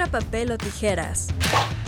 [0.00, 1.28] piedra, papel o tijeras.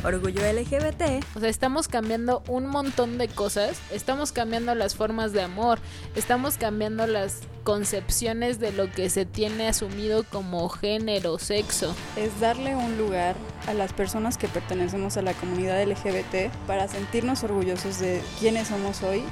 [0.05, 1.25] Orgullo LGBT.
[1.37, 3.81] O sea, estamos cambiando un montón de cosas.
[3.91, 5.79] Estamos cambiando las formas de amor.
[6.17, 11.95] Estamos cambiando las concepciones de lo que se tiene asumido como género, sexo.
[12.17, 13.37] Es darle un lugar
[13.69, 19.03] a las personas que pertenecemos a la comunidad LGBT para sentirnos orgullosos de quiénes somos
[19.03, 19.23] hoy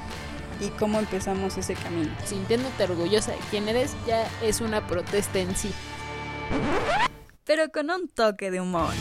[0.61, 2.11] y cómo empezamos ese camino.
[2.23, 5.71] Sintiéndote orgullosa de quién eres ya es una protesta en sí.
[7.45, 8.93] Pero con un toque de humor.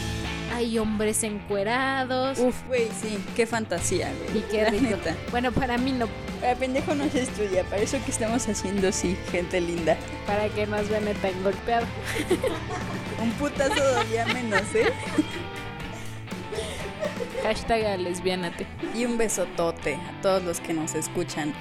[0.52, 2.38] Hay hombres encuerados.
[2.38, 4.38] Uf, güey, sí, qué fantasía, güey.
[4.38, 4.82] Y qué La rico.
[4.84, 5.16] neta.
[5.30, 6.08] Bueno, para mí no,
[6.40, 9.96] Para pendejo no se estudia, para eso que estamos haciendo, sí, gente linda.
[10.26, 11.86] para que nos vean tan golpeado.
[13.22, 14.86] Un putazo todavía menos, ¿eh?
[17.42, 18.66] Hashtag lesbianate.
[18.94, 21.54] Y un besotote a todos los que nos escuchan.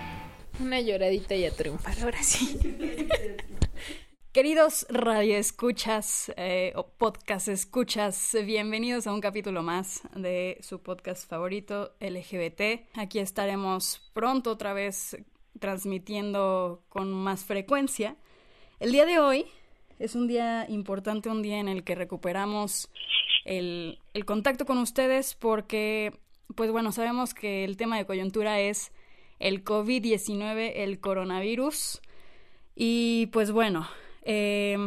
[0.60, 2.60] Una lloradita y a triunfar, ahora sí.
[4.32, 11.96] Queridos radioescuchas eh, o podcast escuchas, bienvenidos a un capítulo más de su podcast favorito
[12.00, 12.88] LGBT.
[12.94, 15.18] Aquí estaremos pronto otra vez
[15.60, 18.18] transmitiendo con más frecuencia.
[18.80, 19.48] El día de hoy
[19.98, 22.88] es un día importante, un día en el que recuperamos
[23.46, 26.14] el, el contacto con ustedes porque,
[26.54, 28.92] pues bueno, sabemos que el tema de coyuntura es
[29.40, 32.00] el COVID-19, el coronavirus.
[32.76, 33.88] Y pues bueno,
[34.32, 34.78] eh,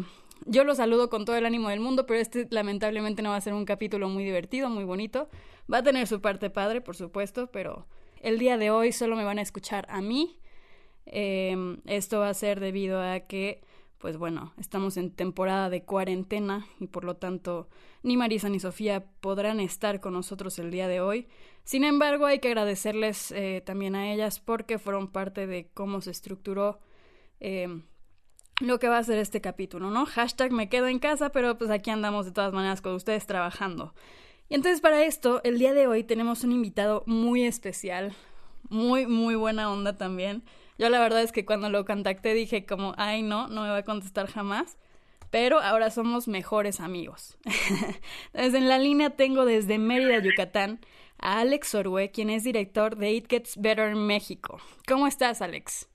[0.47, 3.41] yo los saludo con todo el ánimo del mundo, pero este lamentablemente no va a
[3.41, 5.29] ser un capítulo muy divertido, muy bonito.
[5.73, 7.87] Va a tener su parte padre, por supuesto, pero
[8.21, 10.39] el día de hoy solo me van a escuchar a mí.
[11.07, 13.65] Eh, esto va a ser debido a que,
[13.99, 17.69] pues bueno, estamos en temporada de cuarentena y por lo tanto
[18.05, 21.27] ni Marisa ni Sofía podrán estar con nosotros el día de hoy.
[21.65, 26.13] Sin embargo, hay que agradecerles eh, también a ellas porque fueron parte de cómo se
[26.13, 26.79] estructuró
[27.41, 27.83] eh,
[28.63, 30.07] lo que va a ser este capítulo, ¿no?
[30.07, 33.95] Hashtag me quedo en casa, pero pues aquí andamos de todas maneras con ustedes trabajando.
[34.49, 38.15] Y entonces para esto, el día de hoy tenemos un invitado muy especial,
[38.69, 40.45] muy, muy buena onda también.
[40.79, 43.79] Yo la verdad es que cuando lo contacté dije como, ay no, no me va
[43.79, 44.77] a contestar jamás.
[45.31, 47.39] Pero ahora somos mejores amigos.
[48.35, 50.81] Entonces en la línea tengo desde Mérida, Yucatán,
[51.19, 54.59] a Alex Orue, quien es director de It Gets Better México.
[54.87, 55.89] ¿Cómo estás, Alex?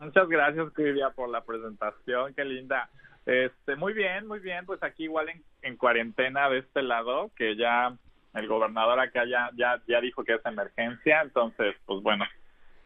[0.00, 2.32] Muchas gracias, Clivia, por la presentación.
[2.34, 2.88] Qué linda.
[3.26, 4.64] Este, muy bien, muy bien.
[4.64, 7.94] Pues aquí igual en, en cuarentena de este lado, que ya
[8.32, 11.20] el gobernador acá ya, ya, ya dijo que es emergencia.
[11.20, 12.24] Entonces, pues bueno,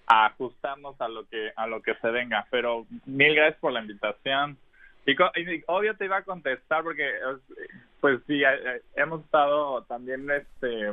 [0.06, 2.46] a ajustarnos a lo que a lo que se venga.
[2.50, 4.58] Pero mil gracias por la invitación.
[5.06, 9.84] Y, y obvio te iba a contestar porque, eh, pues sí, eh, eh, hemos estado
[9.84, 10.92] también, este,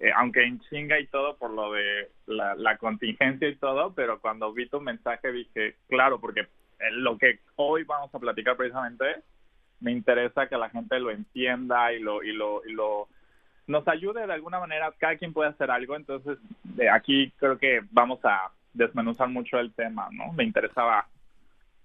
[0.00, 4.20] eh, aunque en chinga y todo por lo de la, la contingencia y todo, pero
[4.20, 9.04] cuando vi tu mensaje dije, claro, porque eh, lo que hoy vamos a platicar precisamente
[9.80, 13.08] me interesa que la gente lo entienda y lo y lo y lo
[13.66, 17.80] nos ayude de alguna manera, cada quien puede hacer algo, entonces de aquí creo que
[17.90, 20.32] vamos a desmenuzar mucho el tema, ¿no?
[20.32, 21.06] Me interesaba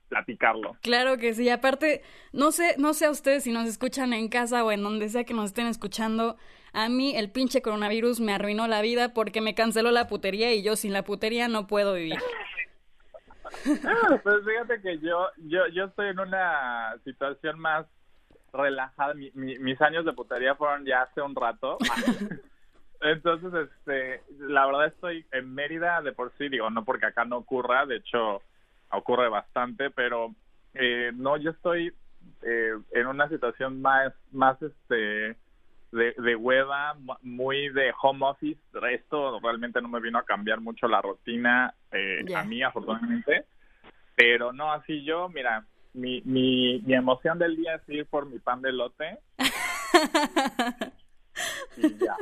[0.10, 0.78] platicarlo.
[0.82, 1.50] Claro que sí.
[1.50, 2.02] Aparte,
[2.32, 5.24] no sé, no sé a ustedes si nos escuchan en casa o en donde sea
[5.24, 6.38] que nos estén escuchando.
[6.80, 10.62] A mí el pinche coronavirus me arruinó la vida porque me canceló la putería y
[10.62, 12.16] yo sin la putería no puedo vivir.
[14.24, 17.86] Pues fíjate que yo, yo, yo estoy en una situación más
[18.54, 19.14] relajada.
[19.14, 21.78] Mi- mi- mis años de putería fueron ya hace un rato.
[23.02, 27.38] Entonces, este, la verdad estoy en Mérida de por sí, digo, no porque acá no
[27.38, 28.42] ocurra, de hecho
[28.92, 30.34] ocurre bastante, pero
[30.74, 31.94] eh, no, yo estoy
[32.44, 35.36] eh, en una situación más, más, este,
[35.92, 38.60] de, de hueva, mu- muy de home office.
[38.92, 43.46] Esto realmente no me vino a cambiar mucho la rutina eh, a mí, afortunadamente.
[44.16, 48.40] Pero no, así yo, mira, mi, mi, mi emoción del día es ir por mi
[48.40, 49.20] pan de lote
[51.78, 52.16] y ya.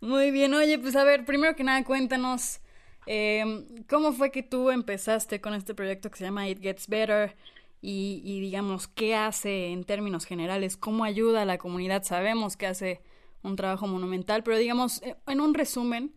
[0.00, 2.60] Muy bien, oye, pues a ver, primero que nada, cuéntanos
[3.06, 3.44] eh,
[3.88, 7.36] cómo fue que tú empezaste con este proyecto que se llama It Gets Better
[7.82, 12.02] y, digamos, qué hace en términos generales, cómo ayuda a la comunidad.
[12.02, 13.00] Sabemos que hace
[13.42, 16.12] un trabajo monumental, pero digamos, eh, en un resumen,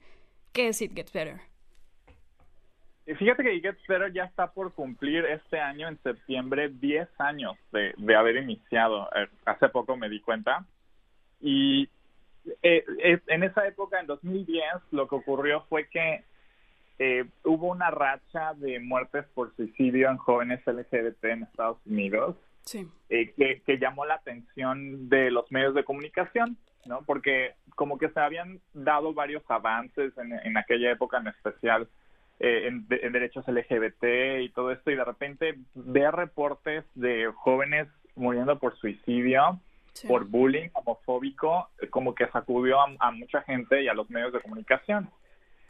[0.51, 1.41] ¿qué es It Gets Better?
[3.05, 7.93] Fíjate que Get Better ya está por cumplir este año, en septiembre, 10 años de,
[7.97, 9.09] de haber iniciado.
[9.15, 10.65] Eh, hace poco me di cuenta.
[11.41, 11.89] Y
[12.61, 16.23] eh, es- en esa época, en 2010, lo que ocurrió fue que
[16.99, 22.35] eh, hubo una racha de muertes por suicidio en jóvenes LGBT en Estados Unidos
[22.65, 22.87] Sí.
[23.09, 26.55] eh, que, que llamó la atención de los medios de comunicación,
[26.85, 27.01] ¿no?
[27.05, 31.89] Porque como que se habían dado varios avances en, en aquella época en especial
[32.39, 37.29] eh, en, de- en derechos LGBT y todo esto, y de repente ver reportes de
[37.35, 39.59] jóvenes muriendo por suicidio
[40.07, 45.09] por bullying homofóbico, como que sacudió a, mucha gente y a los medios de comunicación.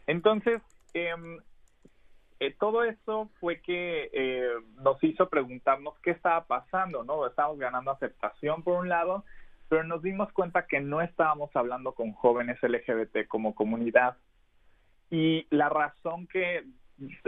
[0.07, 0.61] Entonces,
[0.93, 4.49] eh, todo eso fue que eh,
[4.81, 7.25] nos hizo preguntarnos qué estaba pasando, ¿no?
[7.25, 9.23] Estábamos ganando aceptación por un lado,
[9.69, 14.17] pero nos dimos cuenta que no estábamos hablando con jóvenes LGBT como comunidad.
[15.09, 16.65] Y la razón que,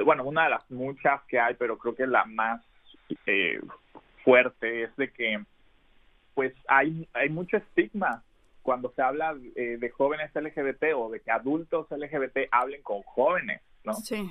[0.03, 2.61] bueno, una de las muchas que hay, pero creo que la más
[3.25, 3.61] eh,
[4.23, 5.43] fuerte es de que,
[6.33, 8.23] pues, hay, hay mucho estigma
[8.65, 13.61] cuando se habla eh, de jóvenes LGBT o de que adultos LGBT hablen con jóvenes,
[13.83, 13.93] ¿no?
[13.93, 14.27] Sí.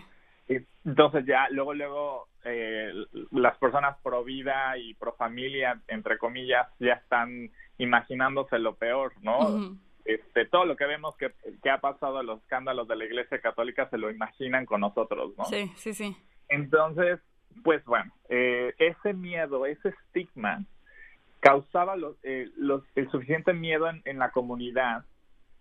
[0.85, 2.93] Entonces ya luego, luego eh,
[3.31, 9.79] las personas pro vida y pro familia, entre comillas, ya están imaginándose lo peor, ¿no?
[10.05, 11.33] Este, todo lo que vemos que,
[11.63, 15.45] que ha pasado, los escándalos de la Iglesia Católica, se lo imaginan con nosotros, ¿no?
[15.45, 16.17] Sí, sí, sí.
[16.49, 17.21] Entonces,
[17.63, 20.65] pues bueno, eh, ese miedo, ese estigma,
[21.45, 25.05] causaba los, eh, los, el suficiente miedo en, la comunidad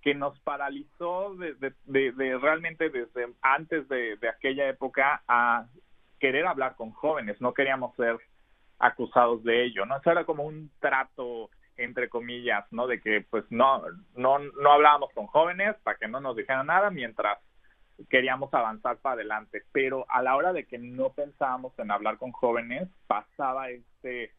[0.01, 5.65] que nos paralizó de, de, realmente desde antes de, aquella época a
[6.21, 8.18] querer hablar con jóvenes, no queríamos ser
[8.80, 9.97] acusados de ello, ¿no?
[9.97, 12.88] Eso era como un trato entre comillas, ¿no?
[12.88, 13.83] De que pues no
[14.15, 17.39] no no hablábamos con jóvenes para que no nos dijeran nada mientras
[18.09, 22.31] queríamos avanzar para adelante, pero a la hora de que no pensábamos en hablar con
[22.31, 24.31] jóvenes, pasaba este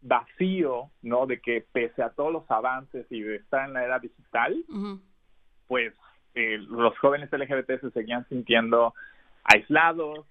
[0.00, 1.26] vacío, ¿no?
[1.26, 4.64] De que pese a todos los avances y de estar en la era digital,
[5.66, 5.94] pues
[6.34, 8.94] eh, los jóvenes LGBT se seguían sintiendo
[9.44, 10.26] aislados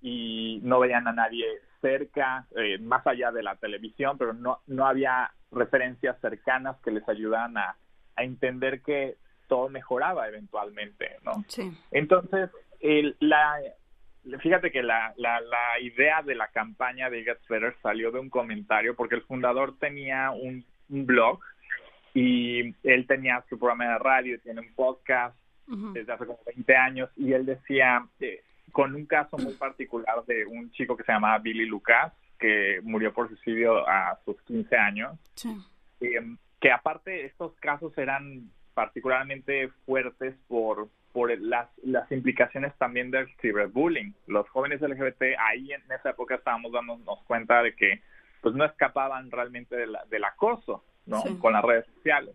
[0.00, 1.46] y no veían a nadie
[1.80, 7.08] cerca, eh, más allá de la televisión, pero no, no había referencias cercanas que les
[7.08, 7.76] ayudaran a,
[8.16, 9.16] a entender que
[9.48, 11.44] todo mejoraba eventualmente, ¿no?
[11.48, 11.76] Sí.
[11.90, 12.50] Entonces,
[12.80, 13.60] el, la,
[14.40, 18.30] fíjate que la, la, la, idea de la campaña de Get Better salió de un
[18.30, 21.40] comentario porque el fundador tenía un, blog
[22.12, 25.34] y él tenía su programa de radio, tiene un podcast
[25.66, 28.42] desde hace como 20 años y él decía, eh,
[28.72, 33.14] con un caso muy particular de un chico que se llamaba Billy Lucas, que murió
[33.14, 35.18] por suicidio a sus 15 años,
[36.00, 36.20] eh,
[36.60, 44.14] que aparte estos casos eran particularmente fuertes por por las, las implicaciones también del ciberbullying.
[44.26, 48.00] Los jóvenes LGBT ahí en esa época estábamos dándonos cuenta de que
[48.40, 51.22] pues no escapaban realmente del acoso, ¿no?
[51.38, 52.34] Con las redes sociales.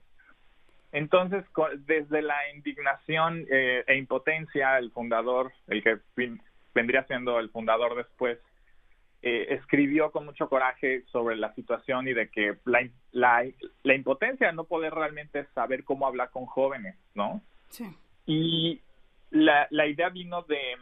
[0.94, 1.44] Entonces,
[1.85, 5.97] desde la indignación eh, e impotencia, el fundador, el que
[6.74, 8.39] vendría siendo el fundador después,
[9.21, 13.44] eh, escribió con mucho coraje sobre la situación y de que la, la,
[13.83, 17.41] la impotencia de no poder realmente saber cómo hablar con jóvenes, ¿no?
[17.69, 17.85] Sí.
[18.27, 18.79] Y
[19.31, 20.75] la, la idea vino de,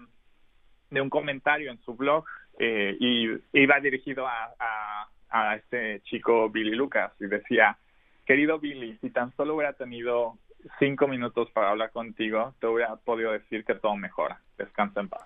[0.89, 2.25] de un comentario en su blog
[2.59, 7.77] eh, y iba dirigido a, a, a este chico Billy Lucas y decía,
[8.25, 10.37] querido Billy, si tan solo hubiera tenido
[10.79, 14.39] cinco minutos para hablar contigo, te hubiera podido decir que todo mejora.
[14.57, 15.23] Descansa en paz.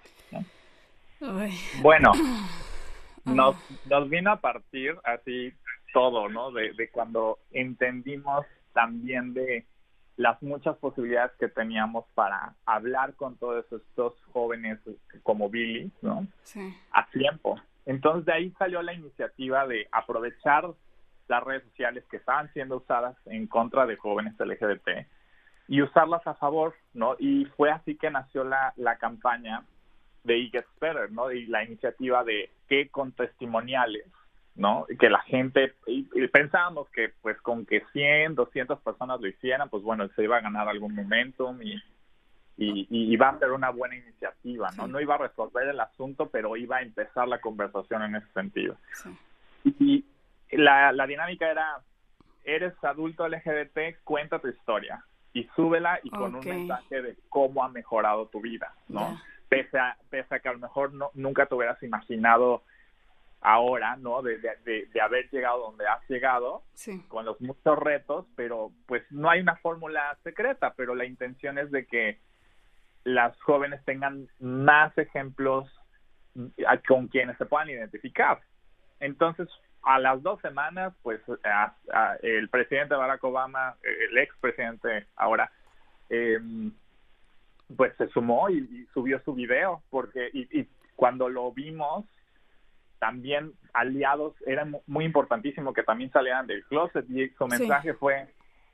[1.81, 2.12] Bueno,
[3.25, 3.56] nos,
[3.86, 5.54] nos vino a partir así
[5.94, 6.51] todo, ¿no?
[6.51, 9.66] De, de cuando entendimos también de
[10.19, 14.77] las muchas posibilidades que teníamos para hablar con todos estos jóvenes
[15.24, 16.27] como Billy, ¿no?
[16.44, 16.75] Sí.
[16.92, 17.57] A tiempo.
[17.86, 20.66] Entonces de ahí salió la iniciativa de aprovechar
[21.30, 25.07] las redes sociales que estaban siendo usadas en contra de jóvenes LGBT
[25.69, 27.16] y usarlas a favor, ¿no?
[27.18, 29.64] Y fue así que nació la, la campaña
[30.26, 31.31] de It Gets Better, ¿no?
[31.31, 34.06] Y la iniciativa de que con testimoniales
[34.56, 34.86] ¿no?
[35.00, 39.84] Que la gente, y, pensábamos que pues con que 100, 200 personas lo hicieran, pues
[39.84, 41.76] bueno, se iba a ganar algún momentum y,
[42.58, 44.88] y, iba a ser una buena iniciativa, ¿no?
[44.88, 48.78] No iba a resolver el asunto, pero iba a empezar la conversación en ese sentido.
[49.64, 50.06] Y,
[50.52, 51.82] la, la dinámica era,
[52.44, 55.04] eres adulto LGBT, cuenta tu historia
[55.34, 59.20] y súbela y con un mensaje de cómo ha mejorado tu vida, ¿no?
[59.48, 62.64] Pese, a, pese a que a lo mejor no, nunca te hubieras imaginado
[63.42, 64.22] ahora, ¿no?
[64.22, 66.64] De, de, de, haber llegado donde has llegado,
[67.08, 71.72] con los muchos retos, pero pues no hay una fórmula secreta, pero la intención es
[71.72, 72.19] de que
[73.04, 75.69] las jóvenes tengan más ejemplos
[76.88, 78.42] con quienes se puedan identificar.
[79.00, 79.48] Entonces,
[79.84, 81.22] a las dos semanas, pues
[82.22, 85.50] el presidente Barack Obama, el ex presidente ahora,
[86.10, 86.74] em,
[87.76, 92.06] pues se sumó y, subió su video, porque y, y cuando lo vimos,
[93.00, 98.28] también aliados, era muy importantísimo que también salieran del closet y su mensaje fue,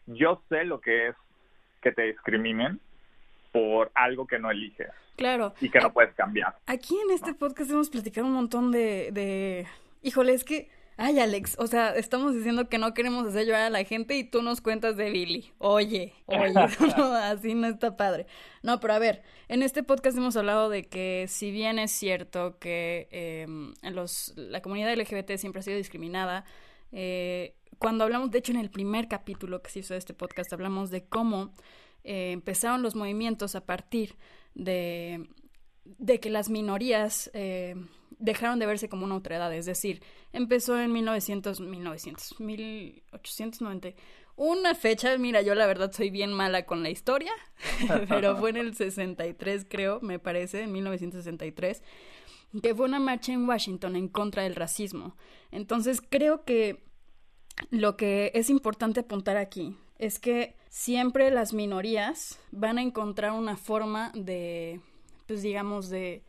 [0.07, 1.15] yo sé lo que es
[1.81, 2.79] que te discriminen
[3.51, 4.89] por algo que no eliges.
[5.15, 5.53] Claro.
[5.61, 6.55] Y que no puedes cambiar.
[6.65, 9.65] Aquí en este podcast hemos platicado un montón de, de...
[10.01, 13.69] Híjole, es que ay Alex, o sea, estamos diciendo que no queremos hacer llorar a
[13.69, 15.51] la gente y tú nos cuentas de Billy.
[15.57, 16.53] Oye, oye,
[17.23, 18.27] así no está padre.
[18.63, 22.57] No, pero a ver, en este podcast hemos hablado de que si bien es cierto
[22.59, 26.45] que em, los, la comunidad LGBT siempre ha sido discriminada,
[26.91, 30.51] eh, cuando hablamos, de hecho en el primer capítulo que se hizo de este podcast,
[30.53, 31.53] hablamos de cómo
[32.03, 34.15] eh, empezaron los movimientos a partir
[34.53, 35.27] de,
[35.85, 37.75] de que las minorías eh,
[38.19, 40.01] dejaron de verse como una autoridad, es decir,
[40.33, 43.89] empezó en 1900, 1900, 1890.
[44.37, 47.31] Una fecha, mira, yo la verdad soy bien mala con la historia,
[48.09, 51.81] pero fue en el 63, creo, me parece, en 1963,
[52.61, 55.15] que fue una marcha en Washington en contra del racismo.
[55.51, 56.83] Entonces, creo que
[57.69, 63.55] lo que es importante apuntar aquí es que siempre las minorías van a encontrar una
[63.55, 64.81] forma de,
[65.25, 66.23] pues digamos, de,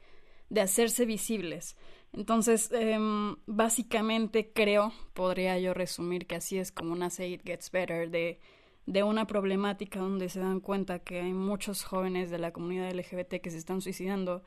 [0.51, 1.77] de hacerse visibles.
[2.13, 8.11] Entonces, em, básicamente creo, podría yo resumir que así es como Say It Gets Better,
[8.11, 8.41] de,
[8.87, 13.41] de una problemática donde se dan cuenta que hay muchos jóvenes de la comunidad LGBT
[13.43, 14.43] que se están suicidando.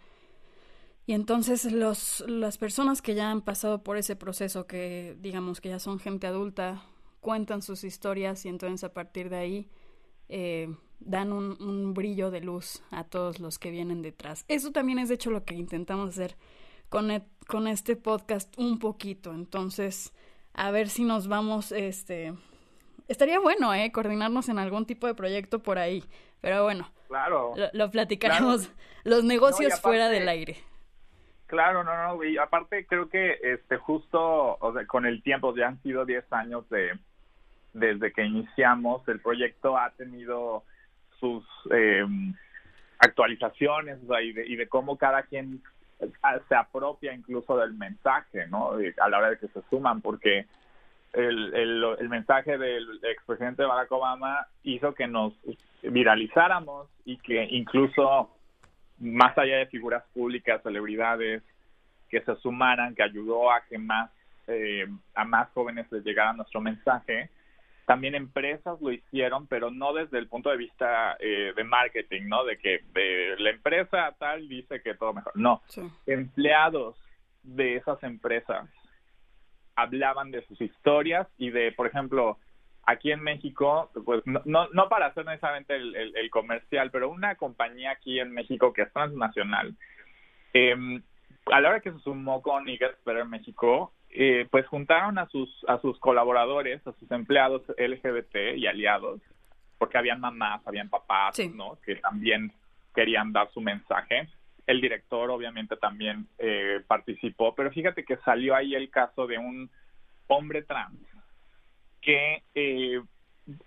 [1.05, 5.69] Y entonces los, las personas que ya han pasado por ese proceso, que digamos que
[5.69, 6.83] ya son gente adulta,
[7.19, 9.69] cuentan sus historias y entonces a partir de ahí
[10.29, 14.45] eh, dan un, un, brillo de luz a todos los que vienen detrás.
[14.47, 16.35] Eso también es de hecho lo que intentamos hacer
[16.89, 19.33] con, con este podcast un poquito.
[19.33, 20.13] Entonces,
[20.53, 22.33] a ver si nos vamos, este...
[23.07, 23.91] Estaría bueno, ¿eh?
[23.91, 26.03] Coordinarnos en algún tipo de proyecto por ahí.
[26.41, 28.71] Pero bueno, claro, lo, lo platicaremos.
[29.03, 30.57] Los negocios no, aparte, fuera del aire.
[31.47, 35.67] Claro, no, no, y aparte creo que este justo, o sea, con el tiempo, ya
[35.67, 36.91] han sido 10 años de,
[37.73, 40.63] desde que iniciamos, el proyecto ha tenido
[41.19, 42.05] sus eh,
[42.99, 45.61] actualizaciones y, de, cómo cada quien
[46.47, 48.71] se apropia incluso del mensaje, ¿no?
[49.01, 50.45] A la hora de que se suman, porque
[51.13, 55.33] el, el, el mensaje del expresidente Barack Obama hizo que nos
[55.81, 58.29] viralizáramos y que incluso
[58.99, 61.41] más allá de figuras públicas, celebridades,
[62.09, 64.09] que se sumaran, que ayudó a que más
[64.47, 67.29] eh, a más jóvenes les llegara nuestro mensaje,
[67.89, 72.45] también empresas lo hicieron, pero no desde el punto de vista eh, de marketing, ¿no?
[72.45, 75.33] De que de la empresa tal dice que todo mejor.
[75.35, 75.81] No, Sí.
[76.05, 76.95] empleados
[77.41, 78.69] de esas empresas
[79.75, 82.37] hablaban de sus historias y de, por ejemplo,
[82.85, 87.09] aquí en México, pues no, no, no para hacer necesariamente el, el, el, comercial, pero
[87.09, 89.75] una compañía aquí en México que es transnacional,
[90.53, 91.01] eh,
[91.51, 95.49] a la hora que se sumó con Eagles Better México, eh, pues juntaron a sus
[95.67, 99.21] a sus colaboradores, a sus empleados LGBT y aliados,
[99.77, 101.49] porque habían mamás, habían papás, Sí.
[101.49, 101.77] ¿no?
[101.85, 102.51] Que también
[102.95, 104.27] querían dar su mensaje.
[104.67, 109.69] El director obviamente también eh, participó, pero fíjate que salió ahí el caso de un
[110.27, 110.99] hombre trans
[112.01, 113.01] que eh,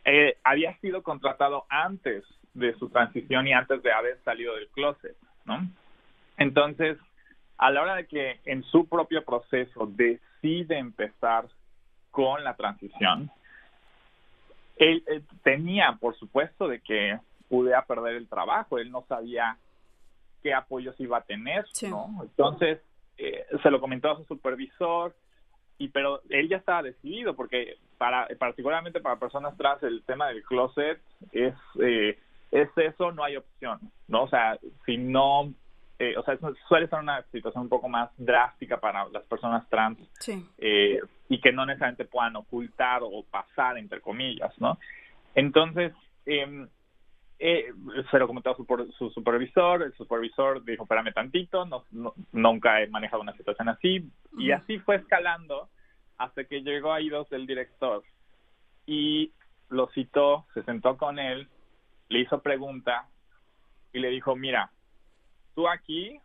[0.04, 5.16] eh, había sido contratado antes de su transición y antes de haber salido del closet,
[5.44, 5.66] ¿no?
[6.36, 6.98] Entonces,
[7.58, 9.86] a la hora de que en su propio proceso
[10.42, 11.46] decide empezar
[12.10, 13.30] con la transición,
[14.76, 17.18] él, él tenía, por supuesto, de que
[17.48, 19.56] pudiera perder el trabajo, él no sabía
[20.42, 21.88] qué apoyos iba a tener, Sí.
[21.88, 22.08] ¿no?
[22.22, 22.80] Entonces,
[23.18, 25.14] eh, se lo comentó a su supervisor,
[25.78, 30.42] y pero él ya estaba decidido, porque para particularmente para personas trans el tema del
[30.42, 31.00] closet
[31.32, 32.18] es, eh,
[32.50, 34.24] es eso, no hay opción, ¿no?
[34.24, 35.52] O sea, si no
[36.02, 36.36] eh, o sea,
[36.68, 40.44] suele ser una situación un poco más drástica para las personas trans Sí.
[40.58, 44.78] eh, y que no necesariamente puedan ocultar o pasar, entre comillas, ¿no?
[45.34, 45.92] Entonces,
[46.26, 46.66] eh,
[47.38, 47.72] eh,
[48.10, 48.64] se lo comentó su,
[48.98, 54.10] su supervisor, el supervisor dijo, espérame tantito, no, no- nunca he manejado una situación así,
[54.38, 54.62] y Ujú.
[54.62, 55.68] así fue escalando
[56.18, 58.02] hasta que llegó a oídos del director
[58.86, 59.32] y
[59.70, 61.48] lo citó, se sentó con él,
[62.08, 63.08] le hizo pregunta
[63.92, 64.70] y le dijo, mira,
[65.54, 66.18] tú aquí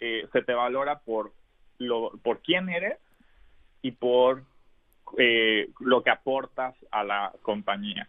[0.00, 1.32] eh, se te valora por
[1.78, 2.98] lo por quién eres
[3.82, 4.44] y por
[5.16, 8.08] eh, lo que aportas a la compañía.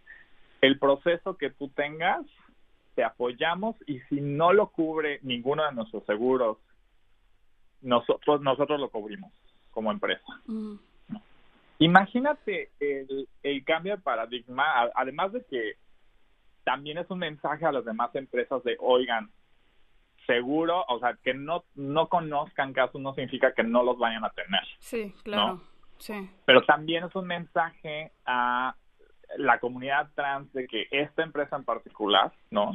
[0.61, 2.25] El proceso que tú tengas,
[2.95, 6.57] te apoyamos y si no lo cubre ninguno de nuestros seguros,
[7.81, 9.31] nosotros nosotros lo cubrimos
[9.71, 10.25] como empresa.
[10.47, 10.75] Mm.
[11.81, 15.77] Imagínate el, el cambio de paradigma, además de que
[16.65, 19.31] también es un mensaje a las demás empresas de, oigan,
[20.29, 24.29] seguro, o sea, que no, no conozcan casos no significa que no los vayan a
[24.29, 25.53] tener, Sí, claro.
[25.55, 25.61] No.
[25.97, 26.29] Sí.
[26.45, 28.73] pero también es un mensaje a
[29.37, 32.71] la comunidad trans de que esta empresa en particular, ¿no?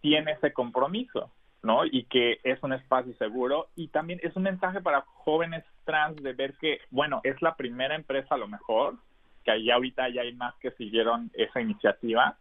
[0.00, 1.30] Tiene ese compromiso
[1.62, 1.84] ¿no?
[1.84, 6.32] Y que es un espacio seguro y también es un mensaje para jóvenes trans de
[6.32, 8.96] ver que, bueno, es la primera empresa a lo mejor,
[9.44, 12.36] que ahí ahorita ya hay más que siguieron esa iniciativa,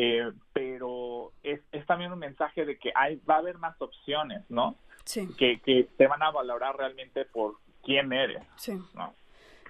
[0.00, 4.42] eh, pero es, es también un mensaje de que hay, va a haber más opciones,
[4.48, 4.76] ¿no?
[5.04, 5.28] Sí.
[5.38, 8.72] Que, que te van a valorar realmente por quién eres, Sí.
[8.94, 9.12] ¿no?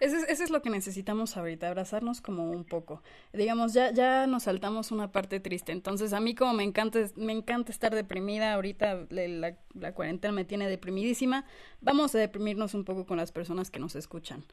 [0.01, 3.03] Eso es, eso es lo que necesitamos ahorita, abrazarnos como un poco.
[3.33, 5.73] Digamos, ya, ya nos saltamos una parte triste.
[5.73, 10.33] Entonces, a mí como me encanta, me encanta estar deprimida, ahorita le- la, la cuarentena
[10.33, 11.45] me tiene deprimidísima,
[11.81, 14.45] vamos a deprimirnos un poco con las personas que nos escuchan.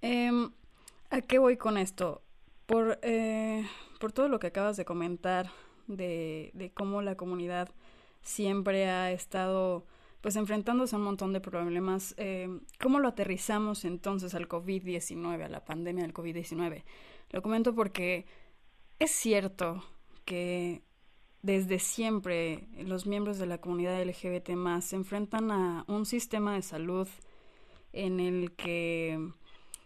[0.00, 0.52] Em,
[1.10, 2.22] ¿A qué voy con esto?
[2.66, 3.66] Por, eh,
[4.00, 5.50] por todo lo que acabas de comentar
[5.86, 7.68] de, de cómo la comunidad
[8.22, 9.86] siempre ha estado
[10.24, 12.14] pues enfrentándose a un montón de problemas.
[12.16, 12.48] eh,
[12.80, 16.82] ¿Cómo lo aterrizamos entonces al COVID-19, a la pandemia del COVID-19?
[17.30, 18.24] Lo comento porque
[18.98, 19.84] es cierto
[20.24, 20.82] que
[21.42, 26.62] desde siempre los miembros de la comunidad LGBT más se enfrentan a un sistema de
[26.62, 27.06] salud
[27.92, 29.30] en el que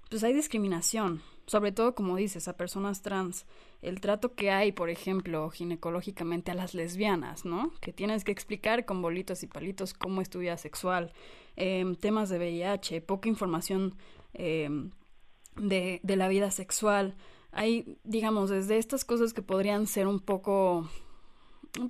[0.08, 3.46] pues hay discriminación, sobre todo como dices, a personas trans.
[3.80, 7.72] El trato que hay, por ejemplo, ginecológicamente a las lesbianas, ¿no?
[7.80, 11.10] Que tienes que explicar con bolitos y palitos cómo es tu vida sexual,
[11.56, 13.96] em, temas de VIH, poca información
[14.34, 14.90] em,
[15.56, 17.16] de, de la vida sexual.
[17.50, 20.86] Hay, digamos, desde estas cosas que podrían ser un poco,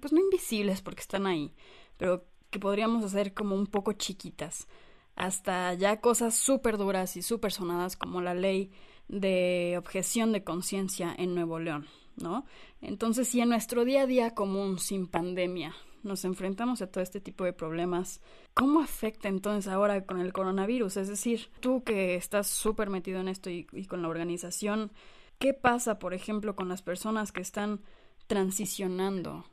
[0.01, 1.53] pues no invisibles porque están ahí,
[1.97, 4.69] pero que podríamos hacer como un poco chiquitas,
[5.17, 8.71] hasta ya cosas súper duras y súper sonadas como la ley
[9.09, 11.87] de objeción de conciencia en Nuevo León,
[12.17, 12.45] ¿no?
[12.81, 17.21] Entonces, si en nuestro día a día común, sin pandemia, nos enfrentamos a todo este
[17.21, 18.21] tipo de problemas,
[18.55, 20.97] ¿cómo afecta entonces ahora con el coronavirus?
[20.99, 24.93] Es decir, tú que estás súper metido en esto y, y con la organización,
[25.39, 27.81] ¿qué pasa, por ejemplo, con las personas que están
[28.27, 29.45] transicionando?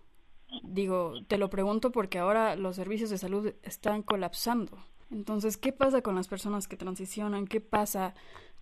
[0.64, 4.78] Digo, te lo pregunto porque ahora los servicios de salud están colapsando.
[5.12, 7.48] Entonces, ¿qué pasa con las personas que transicionan?
[7.48, 8.16] ¿Qué pasa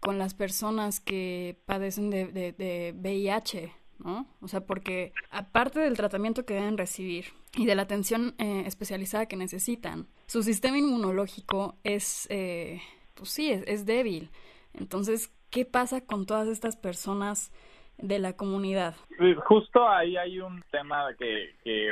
[0.03, 3.71] con las personas que padecen de, VIH?
[3.99, 4.27] ¿no?
[4.41, 9.27] O sea, porque aparte del tratamiento que deben recibir y de la atención eh, especializada
[9.27, 12.81] que necesitan, su sistema inmunológico es, eh,
[13.13, 14.29] pues sí, es, débil.
[14.73, 17.53] Entonces, ¿qué pasa con todas estas personas
[17.97, 18.95] de la comunidad?
[19.17, 21.91] Sí, Justo ahí hay un tema que, que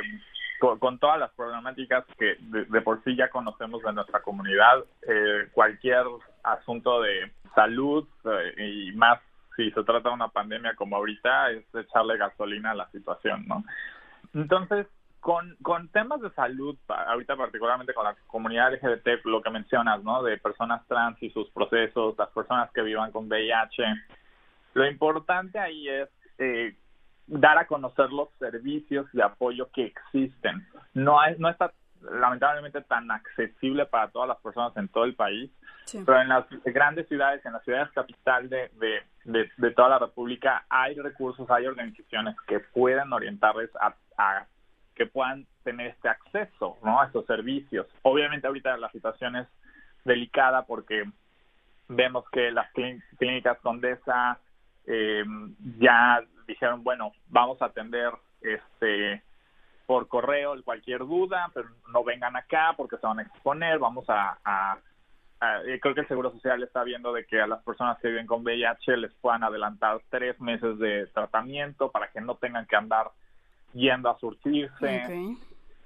[0.60, 4.84] con, con todas las problemáticas que de, de por sí ya conocemos de nuestra comunidad,
[5.08, 6.04] eh, cualquier
[6.42, 9.20] asunto de salud eh, y más
[9.56, 13.64] si se trata de una pandemia como ahorita es echarle gasolina a la situación, ¿no?
[14.34, 14.86] Entonces,
[15.20, 20.22] con, con temas de salud, ahorita particularmente con la comunidad LGBT, lo que mencionas, ¿no?
[20.22, 23.84] De personas trans y sus procesos, las personas que vivan con VIH,
[24.74, 26.74] lo importante ahí es eh,
[27.26, 30.66] dar a conocer los servicios de apoyo que existen.
[30.94, 31.72] No, hay, no está
[32.10, 35.50] lamentablemente tan accesible para todas las personas en todo el país,
[35.84, 36.02] Sí.
[36.06, 39.98] pero en las grandes ciudades, en las ciudades capital de, de, de, de toda la
[39.98, 44.46] República, hay recursos, hay organizaciones que pueden orientarles a, a
[44.94, 47.00] que puedan tener este acceso ¿no?
[47.00, 47.86] a estos servicios.
[48.02, 49.48] Obviamente ahorita la situación es
[50.04, 51.04] delicada porque
[51.88, 54.38] vemos que las clí- clínicas Condesa
[54.86, 55.24] eh,
[55.78, 58.10] ya dijeron, bueno, vamos a atender
[58.40, 59.22] este
[59.92, 64.38] por correo cualquier duda, pero no vengan acá porque se van a exponer, vamos a,
[64.42, 64.78] a-
[65.38, 68.08] a- eh, creo que el Seguro Social está viendo de que a las personas que
[68.08, 72.74] viven con VIH les puedan adelantar tres meses de tratamiento para que no tengan que
[72.74, 73.10] andar
[73.74, 75.38] yendo a surtirse Ok.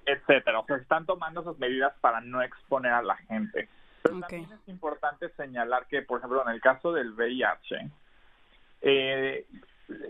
[0.07, 0.61] etcétera.
[0.61, 3.69] O sea, se están tomando esas medidas para no exponer a la gente.
[4.03, 7.91] Pero también es importante señalar que, por ejemplo, en el caso del VIH,
[8.83, 9.47] eh,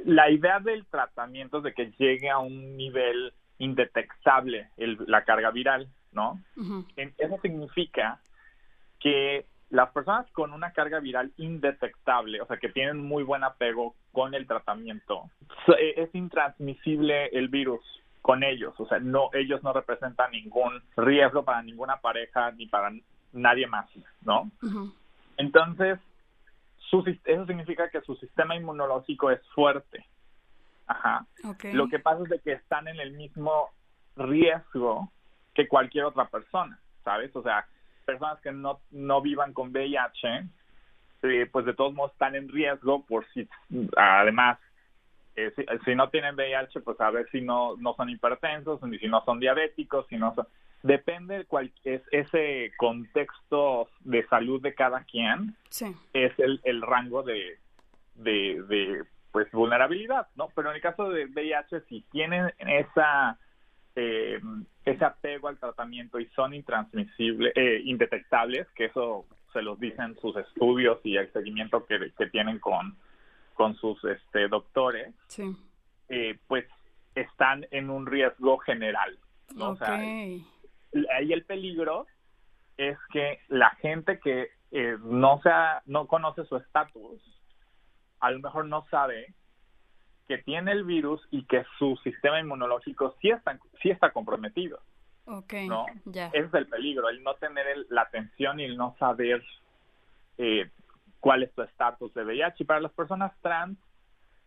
[0.04, 5.50] la idea del tratamiento es de que llegue a un nivel indetectable el- la carga
[5.50, 6.40] viral, ¿no?
[7.18, 8.20] Eso significa
[9.00, 13.94] que las personas con una carga viral indetectable, o sea, que tienen muy buen apego
[14.12, 15.28] con el tratamiento,
[15.78, 17.80] eh, es intransmisible el virus
[18.22, 22.92] con ellos, o sea, no ellos no representan ningún riesgo para ninguna pareja ni para
[23.32, 23.88] nadie más,
[24.22, 24.50] ¿no?
[25.36, 25.98] Entonces,
[26.90, 30.06] su, eso significa que su sistema inmunológico es fuerte.
[30.86, 31.26] Ajá.
[31.72, 33.70] Lo que pasa es de que están en el mismo
[34.16, 35.10] riesgo
[35.54, 37.34] que cualquier otra persona, ¿sabes?
[37.34, 37.66] O sea,
[38.04, 40.48] personas que no, no vivan con VIH,
[41.22, 43.48] eh, pues de todos modos están en riesgo por si,
[43.96, 44.58] además,
[45.34, 48.98] eh, si, si no tienen VIH, pues a ver si no, no son hipertensos, ni
[48.98, 50.46] si no son diabéticos, si no son...
[50.82, 55.96] Depende de cual, es, ese contexto de salud de cada quien, Sí.
[56.12, 57.58] es el, el rango de,
[58.14, 59.04] de, de,
[59.36, 60.48] pues vulnerabilidad, ¿no?
[60.54, 63.38] Pero en el caso de VIH, si tienen esa
[63.94, 64.40] eh,
[64.86, 70.34] ese apego al tratamiento y son intransmisibles, eh, indetectables, que eso se los dicen sus
[70.38, 72.96] estudios y el seguimiento que, que tienen con,
[73.52, 75.54] con sus este, doctores, Sí.
[76.08, 76.64] eh, pues
[77.14, 79.18] están en un riesgo general.
[79.54, 79.72] ¿no?
[79.72, 80.46] O sea, ahí
[81.30, 82.06] el peligro
[82.78, 87.20] es que la gente que eh, no sea, no conoce su estatus,
[88.20, 89.34] a lo mejor no sabe
[90.28, 94.80] que tiene el virus y que su sistema inmunológico sí está, sí está comprometido.
[95.26, 95.52] Ok.
[95.68, 95.86] No.
[96.32, 99.42] Ese es el peligro, el no tener el- la atención y el no saber
[100.38, 100.70] eh,
[101.20, 102.56] cuál es tu estatus de VIH.
[102.62, 103.78] Y para las personas trans,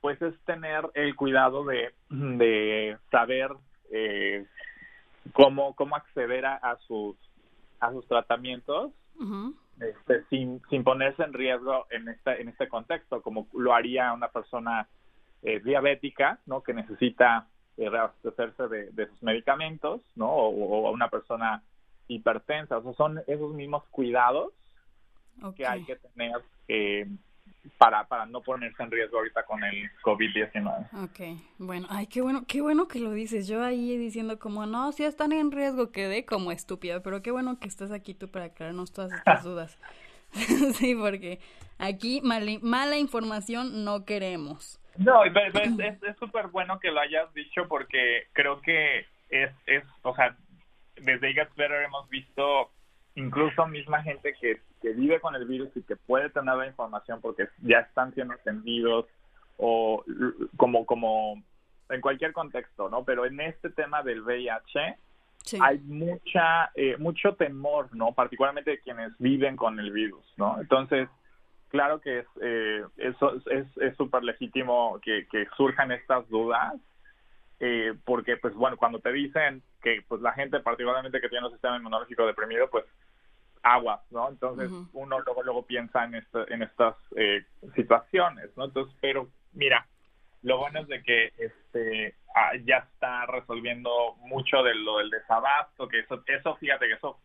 [0.01, 3.51] pues es tener el cuidado de, de saber
[3.91, 4.45] eh,
[5.33, 7.15] cómo, cómo acceder a, a sus
[7.81, 9.55] a sus tratamientos Ujú.
[9.81, 14.29] Este, sin, sin ponerse en riesgo en este, en este contexto, como lo haría una
[14.29, 14.87] persona
[15.41, 16.61] eh, diabética, ¿no?
[16.61, 20.29] Que necesita eh, reabastecerse de, de sus medicamentos, ¿no?
[20.29, 21.63] O, o una persona
[22.07, 22.77] hipertensa.
[22.77, 24.53] O sea, son esos mismos cuidados
[25.55, 27.07] que hay que tener eh,
[27.77, 31.03] para, para no ponerse en riesgo ahorita con el COVID-19.
[31.03, 33.47] Ok, bueno, ay, qué bueno, qué bueno que lo dices.
[33.47, 37.59] Yo ahí diciendo como, no, si están en riesgo, quedé como estúpida, pero qué bueno
[37.59, 39.77] que estás aquí tú para aclararnos todas estas dudas.
[40.75, 41.39] sí, porque
[41.77, 44.79] aquí mala, mala información no queremos.
[44.97, 50.13] No, pero- es- súper bueno que lo hayas dicho porque creo que es, es o
[50.15, 50.35] sea,
[50.97, 52.71] desde It Gets Better hemos visto
[53.15, 57.19] incluso misma gente que, que vive con el virus y que puede tener la información
[57.21, 59.05] porque ya están siendo atendidos
[59.57, 60.03] o
[60.55, 61.41] como, como
[61.89, 63.03] en cualquier contexto, ¿no?
[63.03, 64.97] Pero en este tema del VIH
[65.43, 68.11] Sí, hay mucha, eh, mucho temor, ¿no?
[68.13, 70.59] Particularmente de quienes viven con el virus, ¿no?
[70.59, 71.09] Entonces,
[71.69, 76.73] claro que es eh, eso es es súper legítimo que, que surjan estas dudas
[77.59, 81.51] eh, porque pues bueno cuando te dicen que pues la gente particularmente que tiene un
[81.53, 82.85] sistema inmunológico deprimido pues
[83.63, 87.43] aguas no entonces uno luego luego piensa en esta- en estas eh,
[87.75, 89.85] situaciones no entonces pero mira
[90.43, 95.87] lo bueno es de que este ah, ya está resolviendo mucho de lo del desabasto
[95.89, 97.19] que eso eso fíjate que eso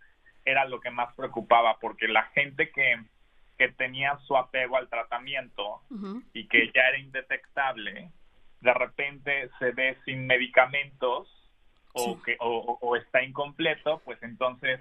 [0.44, 3.00] era lo que más preocupaba porque la gente que
[3.56, 5.80] que tenía su apego al tratamiento
[6.34, 8.10] y que ya era indetectable,
[8.60, 11.28] de repente se ve sin medicamentos
[11.94, 12.16] o, Sí.
[12.24, 14.80] que, o, está incompleto, pues entonces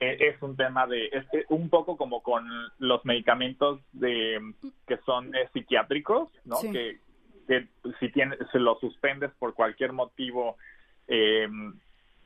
[0.00, 2.46] eh, es un tema de, es un poco como con
[2.78, 4.40] los medicamentos de
[4.86, 6.56] que son eh, psiquiátricos, ¿no?
[6.56, 6.70] Sí.
[6.72, 6.98] Que,
[7.46, 7.66] que
[8.00, 10.56] si tienes, se los suspendes por cualquier motivo,
[11.08, 11.48] eh,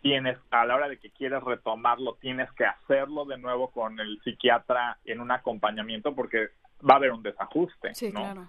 [0.03, 4.21] tienes, a la hora de que quieres retomarlo, tienes que hacerlo de nuevo con el
[4.23, 6.49] psiquiatra en un acompañamiento porque
[6.89, 8.21] va a haber un desajuste, sí, ¿no?
[8.21, 8.49] claro.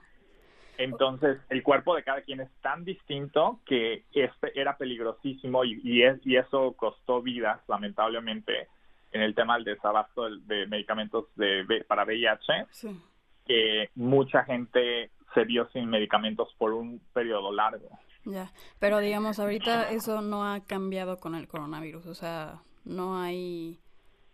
[0.78, 6.04] Entonces, el cuerpo de cada quien es tan distinto que este era peligrosísimo y, y,
[6.04, 8.68] es, y eso costó vidas, lamentablemente,
[9.12, 13.00] en el tema del desabasto de, de medicamentos de, para VIH, Sí.
[13.46, 17.90] que mucha gente se vio sin medicamentos por un periodo largo.
[18.26, 23.80] Ya, pero digamos, ahorita eso no ha cambiado con el coronavirus, o sea, no hay,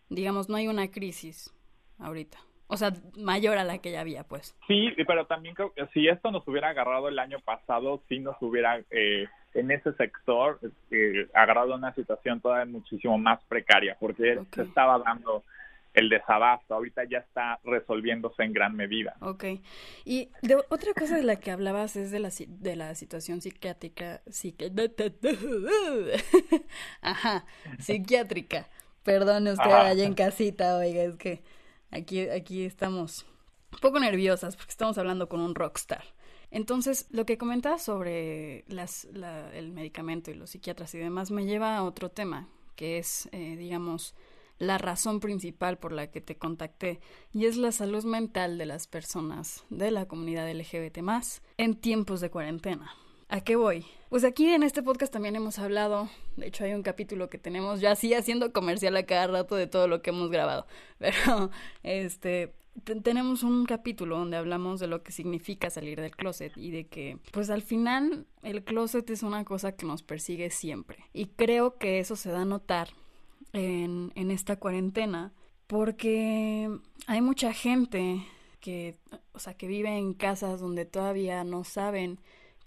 [0.10, 1.54] digamos, no hay una crisis
[1.98, 2.38] ahorita,
[2.72, 4.56] o sea, mayor a la que ya había, pues.
[4.68, 8.40] Sí, pero también creo que si esto nos hubiera agarrado el año pasado, sí nos
[8.42, 10.60] hubiera eh, en ese sector
[10.92, 15.44] eh, agarrado una situación todavía muchísimo más precaria, porque se estaba dando
[15.96, 19.16] el desabasto, ahorita ya está resolviéndose en gran medida.
[19.22, 19.46] Ok.
[20.06, 24.22] Y de, otra cosa de la que hablabas es de la, de la situación psiquiátrica,
[24.28, 24.70] psiqui-
[27.02, 27.46] Ajá,
[27.80, 28.68] psiquiátrica.
[29.04, 29.88] Perdone usted Ajá.
[29.88, 31.42] allá en casita, oiga, es que
[31.92, 33.26] aquí, aquí estamos
[33.72, 36.04] un poco nerviosas porque estamos hablando con un rockstar.
[36.52, 41.46] Entonces, lo que comentabas sobre las, la- el medicamento y los psiquiatras y demás me
[41.46, 44.16] lleva a otro tema, que es, eh, digamos,
[44.58, 47.00] la razón principal por la que te contacté,
[47.32, 50.98] y es la salud mental de las personas de la comunidad LGBT
[51.58, 52.92] en tiempos de cuarentena.
[53.30, 53.86] ¿A qué voy?
[54.10, 57.80] Pues aquí en este podcast también hemos hablado, de hecho hay un capítulo que tenemos
[57.80, 60.66] ya así haciendo comercial a cada rato de todo lo que hemos grabado,
[60.98, 61.52] pero
[61.84, 66.72] este te- tenemos un capítulo donde hablamos de lo que significa salir del closet y
[66.72, 71.28] de que pues al final el closet es una cosa que nos persigue siempre y
[71.28, 72.90] creo que eso se da a notar
[73.54, 75.34] en, en esta cuarentena
[75.68, 76.68] porque
[77.06, 78.24] hay mucha gente
[78.60, 78.98] que,
[79.34, 82.20] o sea, que vive en casas donde todavía no saben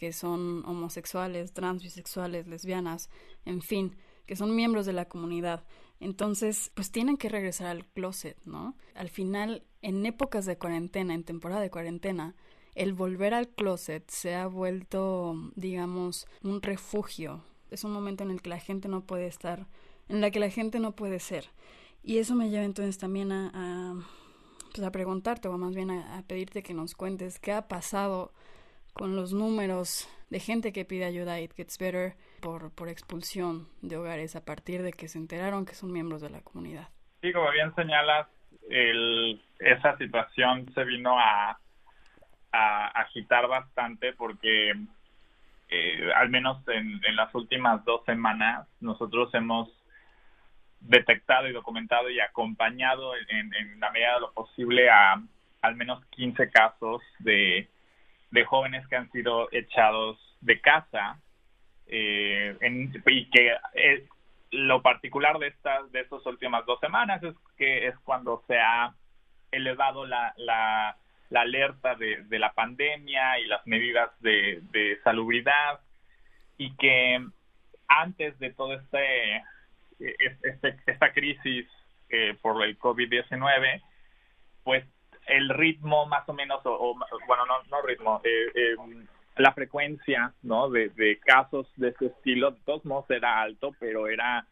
[0.03, 3.09] que son homosexuales, trans, bisexuales, lesbianas,
[3.45, 3.95] en fin,
[4.27, 5.63] que son miembros de la comunidad.
[6.01, 8.77] Entonces, pues tienen que regresar al closet, ¿no?
[8.97, 12.35] Al final, en épocas de cuarentena, en temporada de cuarentena,
[12.75, 18.43] el volver al closet se ha vuelto, digamos, un refugio es un momento en el
[18.43, 19.69] que la gente no puede estar,
[20.09, 21.47] en la que la gente no puede ser.
[22.03, 23.95] Y eso me lleva entonces también a, a,
[24.75, 28.33] pues a preguntarte, o más bien a, a pedirte que nos cuentes qué ha pasado
[28.93, 33.69] con los números de gente que pide ayuda a It Gets Better por, por expulsión
[33.81, 36.89] de hogares a partir de que se enteraron que son miembros de la comunidad.
[37.21, 38.29] Sí, como bien señalas,
[38.69, 41.59] el, esa situación se vino a,
[42.53, 44.73] a agitar bastante porque
[45.69, 49.69] eh, al menos en, en las últimas dos semanas nosotros hemos
[50.81, 55.23] detectado y documentado y acompañado en, la medida de lo posible a
[55.63, 57.69] al menos 15 casos de,
[58.33, 61.21] de jóvenes que han sido echados de casa
[61.87, 62.57] eh,
[63.07, 64.07] y que eh,
[64.51, 68.95] lo particular de estas de estas últimas dos semanas es que es cuando se ha
[69.51, 70.97] elevado la, la,
[71.31, 75.81] la alerta de, de, la pandemia y las medidas de, de salubridad
[76.57, 77.25] y que
[77.89, 79.43] antes de todo este
[79.99, 81.67] este, esta crisis
[82.09, 83.83] eh, por el COVID-19,
[84.65, 84.85] pues
[85.37, 88.77] el ritmo más o menos, o, o bueno, no, no ritmo, eh, eh,
[89.37, 90.69] la frecuencia ¿no?
[90.71, 94.47] De, de, casos de ese estilo, de todos modos era alto, pero era,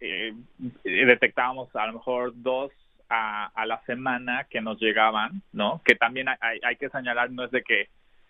[0.00, 0.34] eh,
[0.82, 2.72] detectábamos a lo mejor dos
[3.08, 5.82] a, a, la semana que nos llegaban, ¿no?
[5.84, 7.88] Que también hay, hay que señalar, no es de que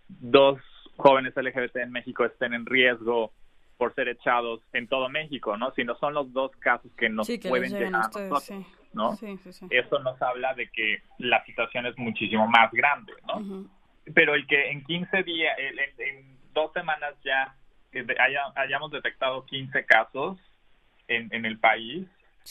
[0.09, 0.61] dos
[0.97, 3.33] jóvenes LGBT en México estén en riesgo
[3.77, 5.73] por ser echados en todo México, ¿no?
[5.73, 8.67] Sino son los dos casos que nos sí, que pueden llegar a ustedes, nosotros, sí.
[8.93, 9.17] ¿No?
[9.17, 9.67] Sí, sí, sí.
[9.71, 13.37] Eso nos habla de que la situación es muchísimo más grande, ¿no?
[13.37, 13.69] Uh -huh.
[14.15, 17.55] Pero el que en 15 días, en, en dos semanas ya
[18.19, 20.39] haya, hayamos detectado 15 casos
[21.09, 22.07] en, en el país,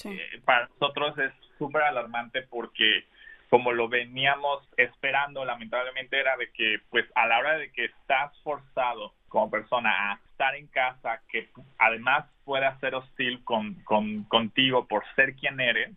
[0.05, 3.05] eh, para nosotros es súper alarmante porque
[3.49, 8.37] como lo veníamos esperando, lamentablemente era de que, pues, a la hora de que estás
[8.43, 14.87] forzado como persona a estar en casa, que además pueda ser hostil con, con, contigo
[14.87, 15.95] por ser quien eres,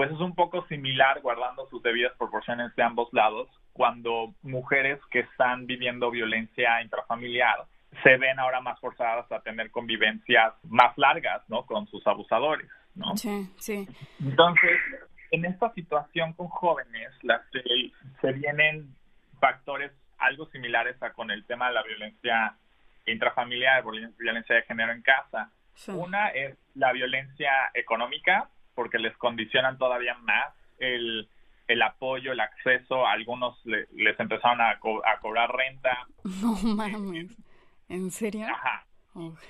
[0.00, 5.20] pues es un poco similar, guardando sus debidas proporciones de ambos lados, cuando mujeres que
[5.20, 7.66] están viviendo violencia intrafamiliar
[8.02, 11.66] se ven ahora más forzadas a tener convivencias más largas, ¿no?
[11.66, 13.14] Con sus abusadores, ¿no?
[13.14, 13.86] Sí, sí.
[14.20, 14.78] Entonces,
[15.32, 17.60] en esta situación con jóvenes, las, se,
[18.22, 18.94] se vienen
[19.38, 22.56] factores algo similares a con el tema de la violencia
[23.04, 23.84] intrafamiliar,
[24.18, 25.50] violencia de género en casa.
[25.74, 25.92] Sí.
[25.92, 28.48] Una es la violencia económica,
[28.80, 31.28] porque les condicionan todavía más el,
[31.68, 33.06] el apoyo, el acceso.
[33.06, 36.06] Algunos le, les empezaron a, co a, cobrar renta.
[36.40, 37.36] No mames.
[37.90, 38.46] ¿En serio?
[38.48, 38.86] Ajá.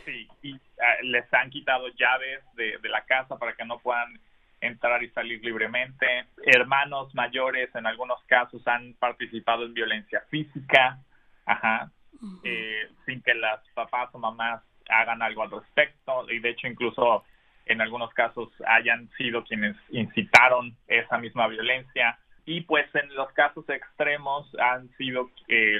[0.05, 0.59] Sí, y uh,
[1.05, 4.19] les han quitado llaves de, de la casa para que no puedan
[4.61, 6.27] entrar y salir libremente.
[6.45, 10.99] Hermanos mayores en algunos casos han participado en violencia física,
[11.47, 12.41] ajá, uh -huh.
[12.43, 17.23] eh, sin que las papás o mamás hagan algo al respecto y de hecho incluso
[17.67, 23.69] en algunos casos hayan sido quienes incitaron esa misma violencia y pues en los casos
[23.69, 25.79] extremos han sido eh,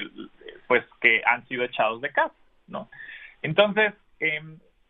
[0.67, 2.35] pues que han sido echados de casa,
[2.67, 2.89] ¿no?
[3.41, 4.41] Entonces, eh,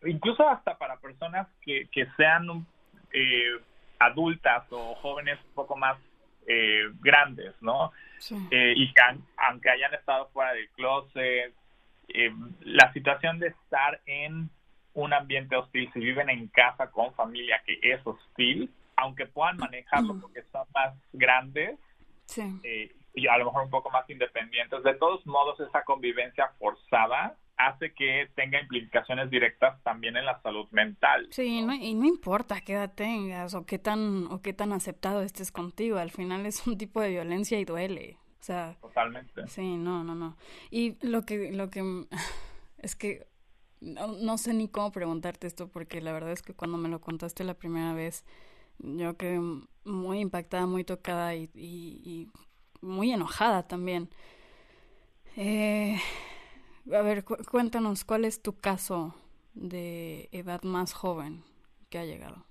[0.04, 2.66] incluso hasta para personas que, que sean
[3.12, 3.58] eh,
[3.98, 5.98] adultas o jóvenes un poco más
[6.46, 7.92] eh, grandes, ¿no?
[8.18, 8.36] Sí.
[8.50, 9.02] Eh, y que
[9.36, 11.54] aunque hayan estado fuera del closet,
[12.08, 14.50] eh, la situación de estar en
[14.94, 20.20] un ambiente hostil, si viven en casa con familia que es hostil, aunque puedan manejarlo
[20.20, 21.78] porque son más grandes
[22.26, 22.42] sí.
[22.62, 27.36] Eh, y a lo mejor un poco más independientes, de todos modos esa convivencia forzada
[27.56, 31.28] hace que tenga implicaciones directas también en la salud mental.
[31.30, 35.22] Sí, no, y no importa qué edad tengas o qué tan o qué tan aceptado
[35.22, 38.18] estés contigo, al final es un tipo de violencia y duele.
[38.40, 39.46] O sea, totalmente.
[39.46, 40.36] Sí, no, no, no.
[40.70, 42.06] Y lo que lo que
[42.78, 43.26] es que
[43.82, 47.00] no, no sé ni cómo preguntarte esto porque la verdad es que cuando me lo
[47.00, 48.24] contaste la primera vez
[48.78, 49.40] yo quedé
[49.84, 52.30] muy impactada, muy tocada y, y, y
[52.80, 54.10] muy enojada también.
[55.36, 55.98] Eh,
[56.92, 59.14] a ver, cu cuéntanos, ¿cuál es tu caso
[59.54, 61.44] de edad más joven
[61.90, 62.44] que ha llegado?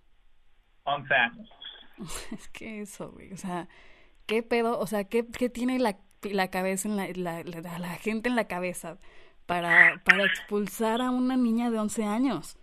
[0.83, 1.49] 11 años.
[2.31, 3.67] es que eso, güey, o sea,
[4.25, 4.79] ¿qué pedo?
[4.79, 8.35] O sea, ¿qué, qué tiene la, la cabeza, en la, la, la, la, gente en
[8.35, 8.97] la cabeza
[9.51, 12.57] para, para expulsar a una niña de 11 años?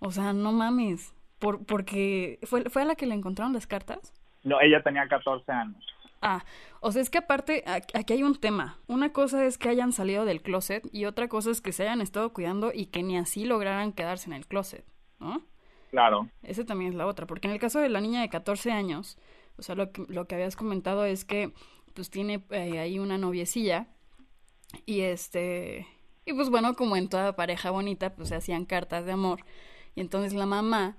[0.00, 4.12] O sea, no mames, por, porque ¿fue, ¿fue a la que le encontraron las cartas?
[4.42, 5.86] No, ella tenía 14 años.
[6.20, 6.44] Ah,
[6.80, 7.62] o sea, es que aparte,
[7.94, 8.76] aquí hay un tema.
[8.88, 12.00] Una cosa es que hayan salido del closet y otra cosa es que se hayan
[12.00, 14.84] estado cuidando y que ni así lograran quedarse en el closet,
[15.20, 15.42] ¿no?
[15.92, 16.28] Claro.
[16.42, 19.16] Esa también es la otra, porque en el caso de la niña de 14 años,
[19.58, 21.52] o sea, lo que, lo que habías comentado es que
[21.94, 23.86] pues tiene eh, ahí una noviecilla
[24.86, 25.86] y este
[26.26, 29.40] Y pues bueno, como en toda pareja bonita, pues se hacían cartas de amor.
[29.94, 30.96] Y entonces la mamá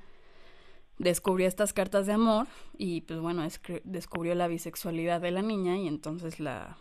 [0.98, 3.48] descubrió estas cartas de amor y pues bueno,
[3.84, 6.78] descubrió la bisexualidad de la niña y entonces la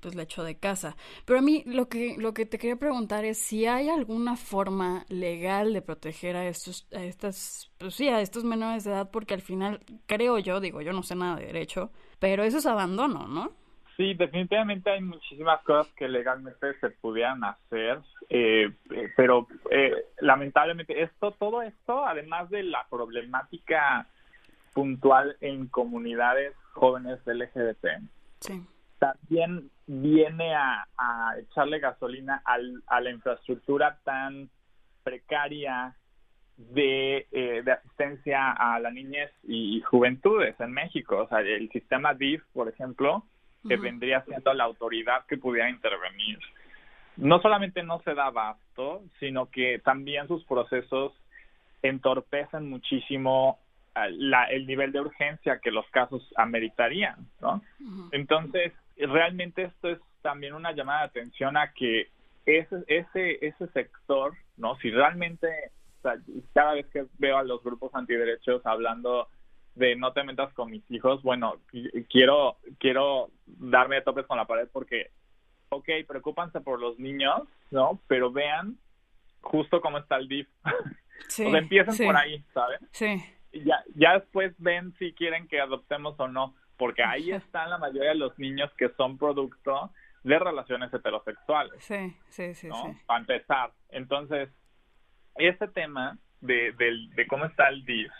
[0.00, 0.96] pues la echó de casa.
[1.26, 5.04] Pero a mí lo que lo que te quería preguntar es si hay alguna forma
[5.10, 9.34] legal de proteger a estos a estas pues sí, a estos menores de edad porque
[9.34, 13.28] al final creo yo, digo, yo no sé nada de derecho, pero eso es abandono,
[13.28, 13.59] ¿no?
[14.00, 21.02] Sí, definitivamente hay muchísimas cosas que legalmente se pudieran hacer, eh, eh, pero eh, lamentablemente
[21.02, 24.06] esto, todo esto, además de la problemática
[24.72, 27.88] puntual en comunidades jóvenes LGBT,
[28.98, 30.86] también viene a,
[31.38, 34.48] echarle gasolina al, a la infraestructura tan
[35.04, 35.94] precaria
[36.56, 41.18] de, de asistencia a la niñez y, y, juventudes en México.
[41.18, 43.26] O sea, el sistema DIF, por ejemplo,
[43.66, 46.38] que vendría siendo la autoridad que pudiera intervenir.
[47.16, 51.12] No solamente no se da abasto, sino que también sus procesos
[51.82, 53.58] entorpecen muchísimo
[53.94, 57.62] eh, la, el nivel de urgencia que los casos ameritarían, ¿no?
[58.12, 62.08] Entonces, realmente esto es también una llamada de atención a que
[62.46, 64.76] ese, ese, ese sector, ¿no?
[64.76, 65.48] Si realmente,
[66.54, 69.28] cada vez que veo a los grupos antiderechos hablando
[69.80, 71.54] de no te metas con mis hijos, bueno,
[72.10, 75.10] quiero, quiero darme de topes con la pared porque,
[75.70, 77.98] ok, preocúpanse por los niños, ¿no?
[78.06, 78.76] Pero vean
[79.40, 80.48] justo cómo está el DIF.
[81.28, 82.80] Sí, o sea, empiecen por ahí, ¿sabes?
[82.92, 83.22] Sí.
[83.52, 88.08] Ya, ya después ven si quieren que adoptemos o no, porque ahí están la mayoría
[88.08, 89.92] de los niños que son producto
[90.24, 91.74] de relaciones heterosexuales.
[91.84, 92.68] Sí, sí, sí.
[92.68, 92.96] ¿no?
[93.06, 93.72] Para empezar.
[93.90, 94.48] Entonces,
[95.36, 98.10] este tema de, de, de cómo está el DIF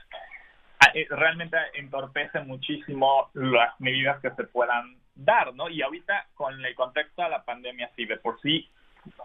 [1.10, 5.68] realmente entorpece muchísimo las medidas que se puedan dar, ¿no?
[5.68, 8.68] Y ahorita con el contexto de la pandemia, sí, de por sí,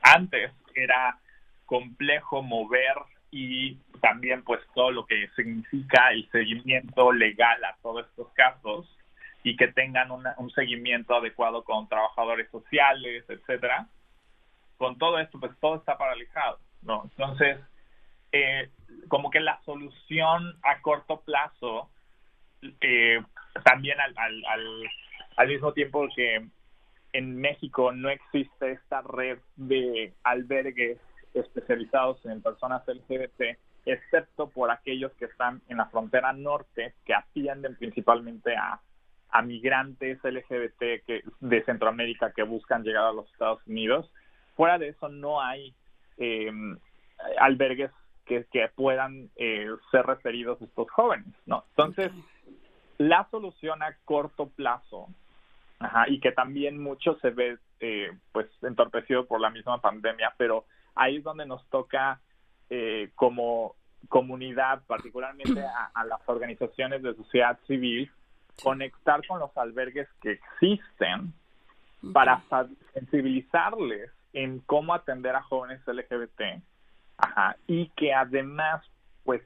[0.01, 1.17] antes era
[1.65, 2.95] complejo mover
[3.31, 8.87] y también pues todo lo que significa el seguimiento legal a todos estos casos
[9.43, 13.87] y que tengan un seguimiento adecuado con trabajadores sociales, etcétera.
[14.77, 17.03] Con todo esto, pues todo está paralizado, ¿no?
[17.03, 17.59] Entonces,
[18.31, 18.69] eh,
[19.07, 21.89] como que la solución a corto plazo,
[22.81, 23.21] eh,
[23.63, 24.43] también al, al,
[25.37, 26.47] al, mismo tiempo que
[27.13, 30.99] en México no existe esta red de albergues
[31.33, 37.75] especializados en personas LGBT, excepto por aquellos que están en la frontera norte, que atienden
[37.75, 38.81] principalmente a,
[39.29, 44.09] a migrantes LGBT que, de Centroamérica que buscan llegar a los Estados Unidos.
[44.55, 45.75] Fuera de eso no hay
[46.17, 46.51] eh,
[47.39, 47.91] albergues
[48.25, 51.63] que, puedan eh, ser referidos estos jóvenes, ¿no?
[51.69, 52.11] Entonces,
[52.97, 55.07] la solución a corto plazo,
[56.07, 61.17] y que también mucho se ve, eh, pues, entorpecido por la misma pandemia, pero ahí
[61.17, 62.21] es donde nos toca
[62.69, 63.75] eh, como
[64.07, 65.61] comunidad, particularmente
[65.93, 68.09] a, las organizaciones de sociedad civil,
[68.63, 71.33] conectar con los albergues que existen
[72.13, 72.41] para
[72.93, 76.61] sensibilizarles en cómo atender a jóvenes LGBT
[77.17, 78.83] Ajá, y que además,
[79.23, 79.41] pues,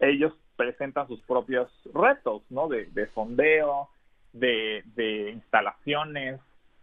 [0.00, 2.68] ellos presentan sus propios retos, ¿no?
[2.68, 3.88] De, de sondeo,
[4.32, 6.40] de, de instalaciones,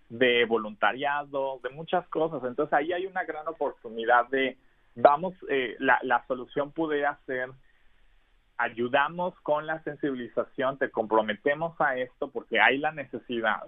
[0.10, 2.44] de voluntariado, de muchas cosas.
[2.44, 4.58] Entonces ahí hay una gran oportunidad de,
[4.96, 7.50] vamos, eh, la, la solución pudiera ser,
[8.58, 13.68] ayudamos con la sensibilización, te comprometemos a esto porque hay la necesidad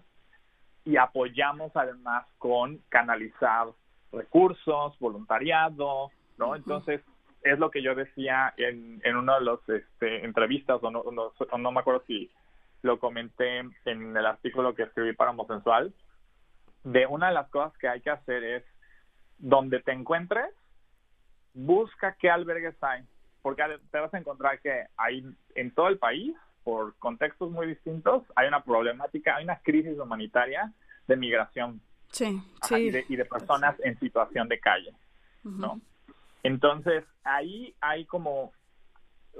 [0.83, 3.67] y apoyamos además con canalizar
[4.11, 6.55] recursos, voluntariado, ¿no?
[6.55, 7.01] Entonces,
[7.43, 11.71] es lo que yo decía en, en una de las este, entrevistas, o no, no,
[11.71, 12.29] me acuerdo si
[12.81, 15.93] lo comenté en el artículo que escribí para Homosensual,
[16.83, 18.63] de una de las cosas que hay que hacer es,
[19.37, 20.53] donde te encuentres,
[21.53, 23.03] busca qué albergues hay,
[23.41, 25.23] porque te vas a encontrar que hay
[25.55, 30.71] en todo el país, por contextos muy distintos, hay una problemática, hay una crisis humanitaria
[31.07, 34.93] de migración sí, Y, de, personas en situación de calle,
[35.43, 35.81] ¿no?
[36.43, 38.51] Entonces, ahí hay como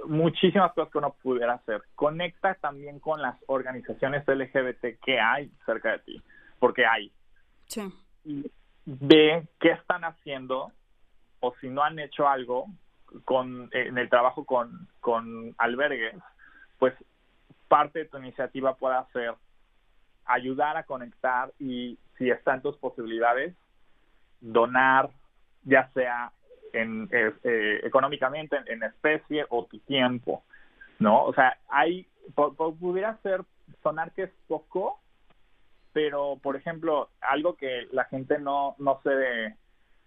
[0.06, 1.82] muchísimas cosas que uno pudiera hacer.
[1.94, 6.22] Conecta también con las organizaciones LGBT que hay cerca de ti,
[6.58, 7.12] porque hay.
[7.66, 7.92] Sí.
[8.24, 8.50] Y
[8.84, 10.72] ve qué están haciendo
[11.40, 12.66] o si no han hecho algo
[13.24, 16.16] con en el trabajo con, con albergues,
[16.78, 16.94] pues
[17.68, 19.34] parte de tu iniciativa puede ser
[20.24, 23.54] ayudar a conectar y si está en tus posibilidades,
[24.40, 25.10] donar,
[25.64, 26.32] ya sea
[26.72, 30.44] en, eh, eh, económicamente en, especie o tu tiempo,
[30.98, 31.24] ¿no?
[31.24, 32.06] O sea, hay,
[32.78, 33.42] pudiera ser,
[33.82, 35.00] sonar que es poco,
[35.92, 39.56] pero por ejemplo, algo que la gente no, no se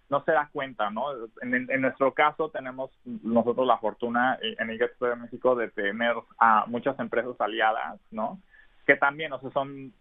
[0.08, 1.04] no se da cuenta, ¿no?
[1.42, 6.98] En, nuestro caso tenemos nosotros la fortuna en el de México de tener a muchas
[7.00, 8.40] empresas aliadas, ¿no?
[8.86, 9.92] Que también, o sea, son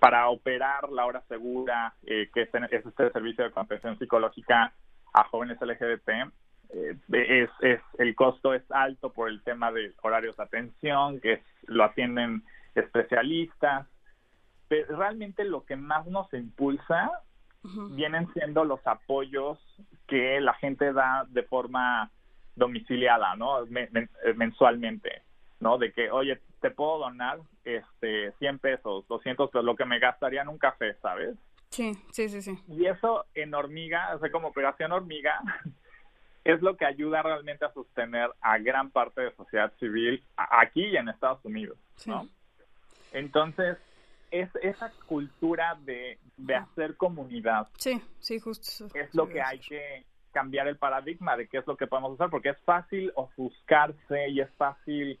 [0.00, 4.72] para operar la hora segura, eh, que es, es, este servicio de contención psicológica
[5.12, 6.08] a jóvenes LGBT,
[6.74, 11.42] eh, es, es, el costo es alto por el tema de horarios de atención, que
[11.66, 12.42] lo atienden
[12.74, 13.86] especialistas,
[14.68, 17.10] pero realmente lo que más nos impulsa
[17.90, 19.58] vienen siendo los apoyos
[20.08, 22.10] que la gente da de forma
[22.56, 23.58] domiciliada, ¿no?
[24.34, 25.22] mensualmente,
[25.60, 25.78] ¿no?
[25.78, 30.42] De que, oye, te puedo donar este 100 pesos, 200 pesos, lo que me gastaría
[30.42, 31.36] en un café, ¿sabes?
[31.72, 32.58] Sí, sí, sí, sí.
[32.68, 35.40] Y eso en hormiga, o sea, como operación hormiga,
[36.44, 40.96] es lo que ayuda realmente a sostener a gran parte de sociedad civil aquí y
[40.96, 42.28] en Estados Unidos, ¿no?
[43.12, 43.78] Entonces,
[44.30, 47.68] es esa cultura de, de hacer comunidad.
[47.78, 48.86] Sí, sí, justo.
[48.94, 52.30] Es lo que hay que cambiar el paradigma de qué es lo que podemos hacer,
[52.30, 55.18] porque es fácil ofuscarse y es fácil,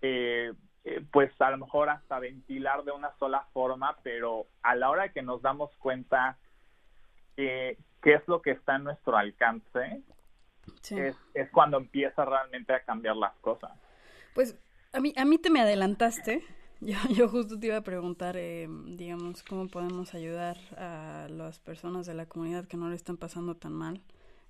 [0.00, 0.52] eh,
[0.84, 5.12] eh, pues a lo mejor hasta ventilar de una sola forma, pero a la hora
[5.12, 6.38] que nos damos cuenta
[7.36, 10.02] que qué es lo que está en nuestro alcance,
[10.90, 13.70] es, es cuando empieza realmente a cambiar las cosas.
[14.34, 14.58] Pues
[14.92, 16.42] a mí, a mí te me adelantaste
[16.82, 22.06] yo, yo justo te iba a preguntar, eh, digamos, cómo podemos ayudar a las personas
[22.06, 24.00] de la comunidad que no le están pasando tan mal.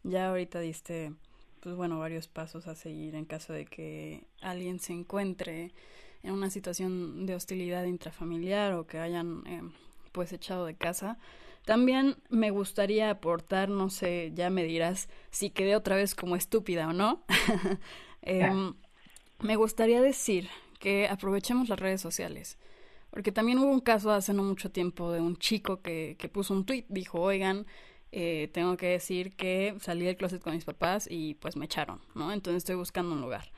[0.02, 1.12] Ya ahorita diste,
[1.60, 5.72] pues bueno, varios pasos a seguir en caso de que alguien se encuentre
[6.22, 9.62] en una situación de hostilidad intrafamiliar o que hayan, eh,
[10.12, 11.18] pues, echado de casa.
[11.64, 16.88] También me gustaría aportar, no sé, ya me dirás si quedé otra vez como estúpida
[16.88, 17.22] o no.
[18.24, 18.74] Em,
[19.40, 20.48] me gustaría decir
[20.78, 22.56] que aprovechemos las redes sociales.
[23.10, 26.54] Porque también hubo un caso hace no mucho tiempo de un chico que, que puso
[26.54, 27.66] un tweet, dijo, oigan,
[28.12, 32.00] eh, tengo que decir que salí del closet con mis papás y pues me echaron,
[32.14, 32.30] ¿no?
[32.32, 33.50] Entonces estoy buscando un lugar.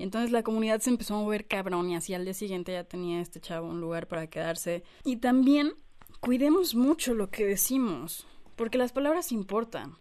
[0.00, 2.84] Y entonces la comunidad se empezó a mover cabrón y así al día siguiente ya
[2.84, 4.82] tenía este chavo un lugar para quedarse.
[5.04, 5.74] Y también
[6.20, 8.26] cuidemos mucho lo que decimos,
[8.56, 9.98] porque las palabras importan.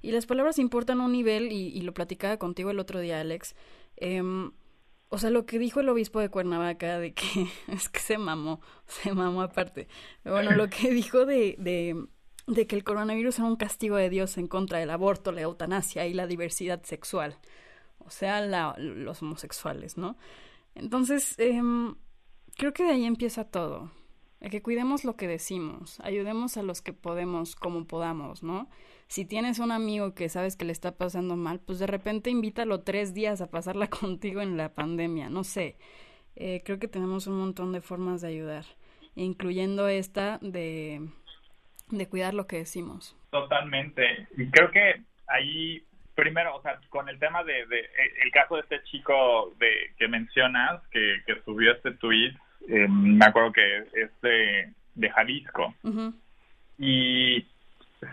[0.00, 3.20] Y las palabras importan a un nivel, y, y lo platicaba contigo el otro día,
[3.20, 3.54] Alex.
[3.98, 4.22] Eh,
[5.10, 8.62] o sea, lo que dijo el obispo de Cuernavaca de que es que se mamó,
[8.86, 9.86] se mamó aparte.
[10.24, 12.06] bueno, lo que dijo de, de,
[12.46, 16.06] de, que el coronavirus era un castigo de Dios en contra del aborto, la eutanasia
[16.06, 17.36] y la diversidad sexual.
[18.06, 18.40] O sea,
[18.78, 20.16] los homosexuales, ¿no?
[20.74, 21.94] Entonces, em,
[22.56, 23.90] creo que de ahí empieza todo.
[24.40, 28.68] El que cuidemos lo que decimos, ayudemos a los que podemos como podamos, ¿no?
[29.12, 32.80] si tienes un amigo que sabes que le está pasando mal, pues de repente invítalo
[32.80, 35.76] tres días a pasarla contigo en la pandemia, no sé.
[36.34, 38.64] Eh, creo que tenemos un montón de formas de ayudar,
[39.14, 41.06] incluyendo esta de,
[41.90, 43.14] de cuidar lo que decimos.
[43.28, 44.28] Totalmente.
[44.38, 45.84] Y creo que ahí,
[46.22, 47.88] primero, o sea, con el tema de, de
[48.22, 52.32] el caso de este chico de que mencionas, que, que subió este tweet,
[52.68, 55.74] eh, me acuerdo que es de, de Jalisco.
[56.78, 57.46] Y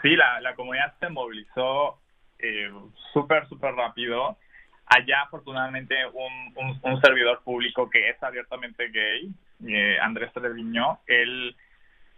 [0.02, 2.00] Sí, la, la comunidad se movilizó
[2.38, 2.72] eh,
[3.12, 4.38] súper, súper rápido.
[4.86, 9.30] Allá, afortunadamente, un, un, servidor público que es abiertamente gay,
[9.68, 11.56] eh, Andrés Treviño, él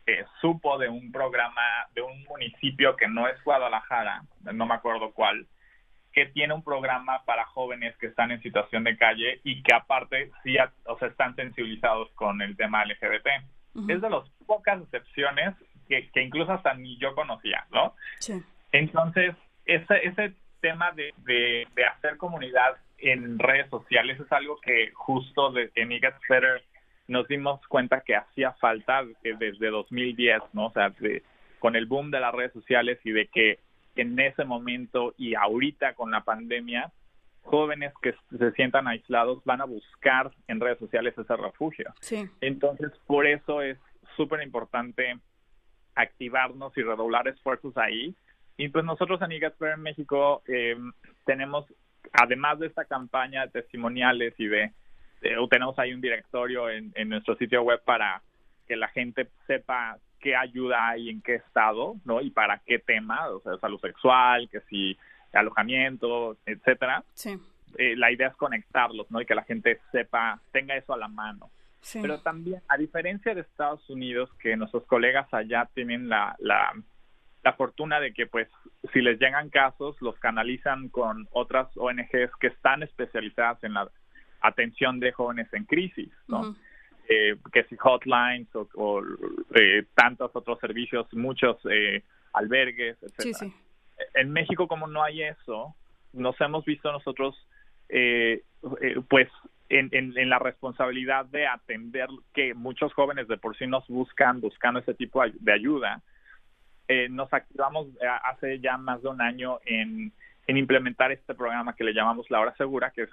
[0.06, 1.62] eh, supo de un programa
[1.94, 4.24] de un municipio que no es Guadalajara,
[4.54, 5.48] no me acuerdo cuál,
[6.14, 10.32] que tiene un programa para jóvenes que están en situación de calle y que aparte
[10.44, 10.56] sí
[10.86, 13.28] o sea, están sensibilizados con el tema LGBT.
[13.88, 15.56] Es de las pocas excepciones
[15.88, 17.96] que, incluso hasta ni yo conocía, ¿no?
[18.20, 18.42] Sí.
[18.72, 19.36] Entonces,
[19.66, 25.72] ese, ese tema de, de, hacer comunidad en redes sociales es algo que justo de,
[25.76, 26.64] en It Better
[27.08, 30.68] nos dimos cuenta que hacía falta desde 2010, ¿no?
[30.68, 30.94] O sea,
[31.60, 33.60] con el boom de las redes sociales y de que
[33.96, 36.92] en ese momento y ahorita con la pandemia,
[37.42, 41.94] jóvenes que se sientan aislados van a buscar en redes sociales ese refugio.
[42.00, 42.30] Sí.
[42.40, 43.78] Entonces, por eso es
[44.16, 45.18] súper importante
[45.96, 48.16] activarnos y redoblar esfuerzos ahí.
[48.58, 50.78] Y pues nosotros en en México eh,
[51.26, 51.66] tenemos,
[52.14, 54.72] además de esta campaña de testimoniales y de,
[55.50, 58.22] tenemos ahí un directorio en, en nuestro sitio web para
[58.68, 62.22] que la gente sepa qué ayuda hay en qué estado, ¿no?
[62.22, 64.98] Y para qué tema, o sea, salud sexual, que si
[65.34, 67.04] alojamiento, etcétera.
[67.14, 67.38] Sí.
[67.78, 69.22] Eh, la idea es conectarlos, ¿no?
[69.22, 71.50] Y que la gente sepa, tenga eso a la mano.
[71.94, 76.74] Pero también, a diferencia de Estados Unidos, que nuestros colegas allá tienen la, la,
[77.44, 78.48] la fortuna de que, pues,
[78.94, 83.90] si les llegan casos, los canalizan con otras ONGs que están especializadas en la
[84.42, 86.56] atención de jóvenes en crisis, ¿no?
[87.12, 89.02] Eh, que si hotlines o,
[89.56, 92.04] eh, tantos otros servicios, muchos eh,
[92.34, 93.52] albergues, etcétera.
[94.14, 95.76] en México como no hay eso,
[96.14, 97.36] nos hemos visto nosotros,
[97.90, 98.44] eh,
[98.82, 99.28] eh, pues,
[99.68, 104.80] en, en, la responsabilidad de atender que muchos jóvenes de por sí nos buscan, buscando
[104.80, 106.02] ese tipo de ayuda.
[106.88, 107.88] Eh, nos activamos
[108.24, 110.12] hace ya más de un año en,
[110.48, 113.10] en, implementar este programa que le llamamos La Hora Segura, que es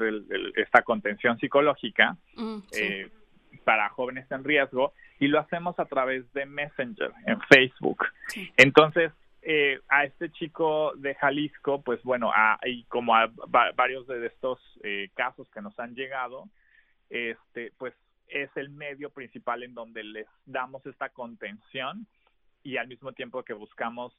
[0.56, 2.58] esta contención psicológica mm,
[3.64, 8.04] para jóvenes en riesgo, y lo hacemos a través de Messenger en Facebook.
[8.56, 13.30] Entonces, eh, a este chico de Jalisco, pues bueno, a, y como a
[13.74, 16.48] varios de estos eh, casos que nos han llegado,
[17.08, 17.94] este, pues
[18.28, 22.06] es el medio principal en donde les damos esta contención
[22.62, 24.12] y al mismo tiempo que buscamos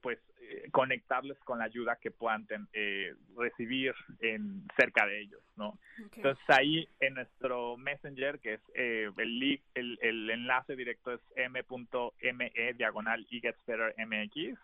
[0.00, 5.78] pues eh, conectarles con la ayuda que puedan eh, recibir en cerca de ellos, ¿no?
[6.16, 12.52] Entonces ahí en nuestro Messenger, que es eh, el, el, el, enlace directo es m.me
[12.74, 14.58] diagonal y gets better mx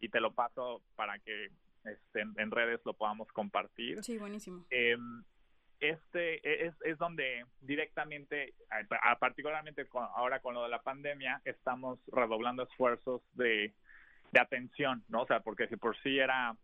[0.00, 1.50] y te lo paso para que
[1.84, 4.02] este, en, redes lo podamos compartir.
[4.04, 4.66] Sí, buenísimo.
[4.70, 5.24] Em,
[5.80, 8.54] este es, es donde directamente,
[9.18, 13.74] particularmente ahora con lo de la pandemia, estamos redoblando esfuerzos de
[14.32, 15.22] de atención, ¿no?
[15.22, 16.56] O sea, porque si por sí era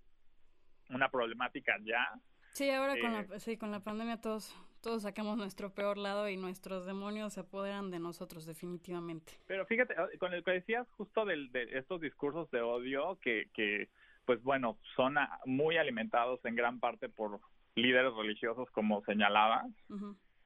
[0.90, 2.04] una problemática ya.
[2.50, 6.28] Sí, ahora con, la, eh, sí, con la pandemia todos, todos sacamos nuestro peor lado
[6.28, 9.34] y nuestros demonios se apoderan de nosotros definitivamente.
[9.46, 13.90] Pero fíjate, eh, con el que decías justo de estos discursos de odio que, que
[14.24, 17.40] pues bueno, son muy alimentados en gran parte por
[17.74, 19.66] líderes religiosos como señalabas.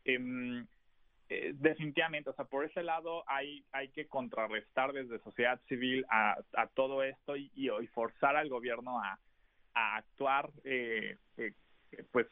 [0.04, 0.64] Eh,
[1.54, 6.66] definitivamente, o sea, por ese lado hay, hay que contrarrestar desde sociedad civil a, a
[6.68, 9.18] todo esto y, y, forzar al gobierno a,
[9.74, 11.52] a actuar eh, eh
[12.10, 12.26] pues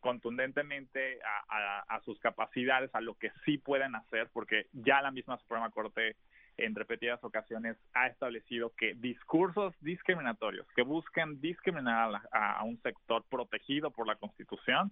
[0.00, 1.18] contundentemente
[1.48, 5.70] a, a, sus capacidades, a lo que sí pueden hacer, porque ya la misma Suprema
[5.70, 6.16] Corte
[6.56, 13.24] en repetidas ocasiones ha establecido que discursos discriminatorios que busquen discriminar a, a un sector
[13.28, 14.90] protegido por la Constitución,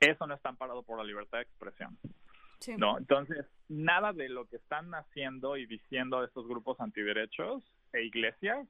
[0.00, 1.96] eso no está amparado por la libertad de expresión.
[2.78, 2.98] ¿No?
[2.98, 8.66] Entonces, nada de lo que están haciendo y diciendo estos grupos antiderechos e iglesias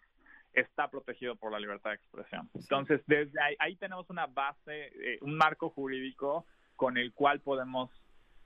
[0.52, 2.48] está protegido por la libertad de expresión.
[2.54, 7.90] Entonces, desde ahí, tenemos una base, eh, un marco jurídico con el cual podemos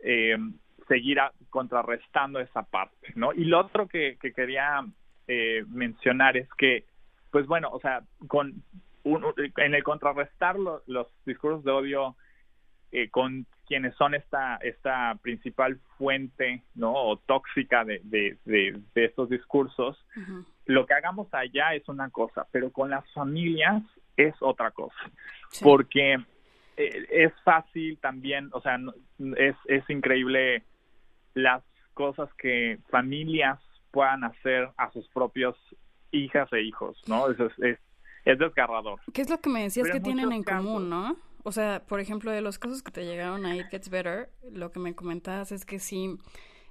[0.01, 0.37] eh,
[0.89, 1.19] seguir
[1.51, 3.33] contrarrestando esa parte, ¿no?
[3.33, 4.85] Y lo otro que, quería
[5.29, 6.85] eh, mencionar es que,
[7.31, 8.63] pues bueno, o sea, con
[9.05, 12.17] en el contrarrestar los discursos de odio
[13.13, 16.93] con quienes son esta, esta principal fuente ¿no?
[16.93, 19.97] o tóxica de, de, estos discursos,
[20.67, 23.85] lo que hagamos allá es una cosa, pero con las familias
[24.17, 24.99] es otra cosa,
[25.63, 26.15] porque
[26.77, 28.77] eh, es fácil también, o sea,
[29.37, 30.65] es, es increíble
[31.35, 31.63] las
[31.95, 33.61] cosas que familias
[33.93, 35.55] puedan hacer a sus propios
[36.11, 37.31] hijas e hijos, ¿no?
[37.31, 37.79] Es, es,
[38.25, 38.99] es desgarrador.
[39.15, 41.30] ¿Qué es lo que me decías que tienen en común, no?
[41.43, 44.73] O sea, por ejemplo, de los casos que te llegaron a It Gets Better, lo
[44.73, 46.19] que me comentabas es que sí,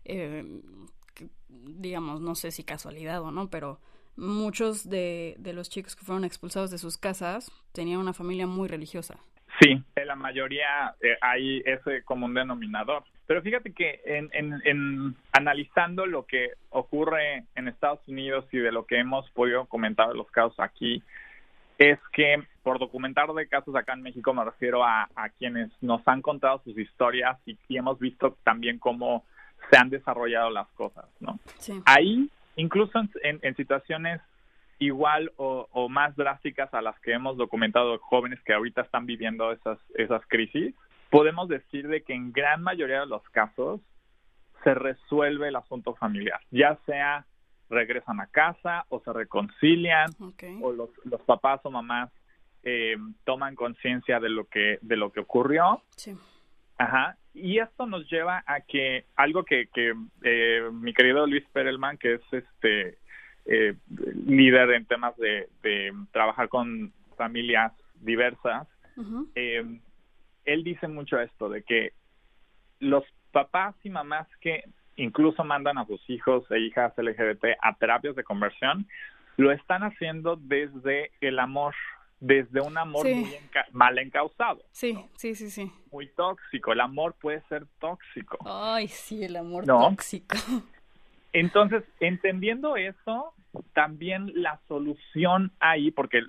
[0.05, 0.43] eh,
[1.49, 3.79] digamos, no sé si casualidad o no, pero
[4.15, 8.67] muchos de, de los chicos que fueron expulsados de sus casas tenían una familia muy
[8.67, 9.17] religiosa.
[9.59, 13.03] Sí, en la mayoría eh, hay ese común denominador.
[13.25, 18.71] Pero fíjate que en, en, en, analizando lo que ocurre en Estados Unidos y de
[18.71, 21.03] lo que hemos podido comentar los casos aquí,
[21.77, 25.07] es que por documentar de casos acá en México me refiero a,
[25.37, 29.23] quienes nos han contado sus historias y, hemos visto también cómo
[29.69, 31.39] se han desarrollado las cosas, ¿no?
[31.85, 34.21] Ahí, incluso en, situaciones
[34.79, 39.79] igual o, más drásticas a las que hemos documentado jóvenes que ahorita están viviendo esas,
[39.95, 40.73] esas crisis,
[41.09, 43.81] podemos decir de que en gran mayoría de los casos
[44.63, 47.25] se resuelve el asunto familiar, ya sea
[47.69, 50.09] regresan a casa o se reconcilian
[50.61, 52.09] o los, los papás o mamás
[52.63, 55.81] eh, toman conciencia de lo que de lo que ocurrió.
[55.95, 56.15] Sí.
[56.77, 57.17] ajá.
[57.33, 59.93] Y esto nos lleva a que algo que, que
[60.23, 62.97] eh, mi querido Luis Perelman que es este
[63.45, 63.75] eh,
[64.25, 68.67] líder en temas de, de, trabajar con familias diversas
[70.45, 71.93] él dice mucho esto de que
[72.79, 74.63] los papás y mamás que
[74.95, 78.87] incluso mandan a sus hijos e hijas LGBT a terapias de conversión,
[79.37, 81.73] lo están haciendo desde el amor,
[82.19, 83.35] desde un amor muy
[83.71, 84.61] mal encausado.
[84.71, 85.71] Sí, sí, sí, sí.
[85.91, 86.73] Muy tóxico.
[86.73, 88.37] El amor puede ser tóxico.
[88.45, 90.35] Ay, sí, el amor tóxico.
[91.31, 93.33] Entonces, entendiendo eso,
[93.73, 96.21] también la solución ahí, porque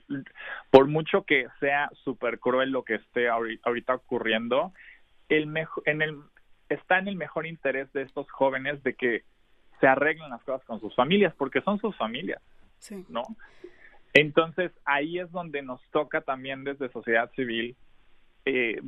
[0.71, 4.73] por mucho que sea súper cruel lo que esté ahorita ocurriendo,
[5.29, 6.19] el mejor, en el
[6.69, 9.25] está en el mejor interés de estos jóvenes de que
[9.81, 12.41] se arreglen las cosas con sus familias, porque son sus familias,
[13.09, 13.25] ¿no?
[14.13, 17.77] Entonces ahí es donde nos toca también desde sociedad civil
[18.45, 18.81] eh,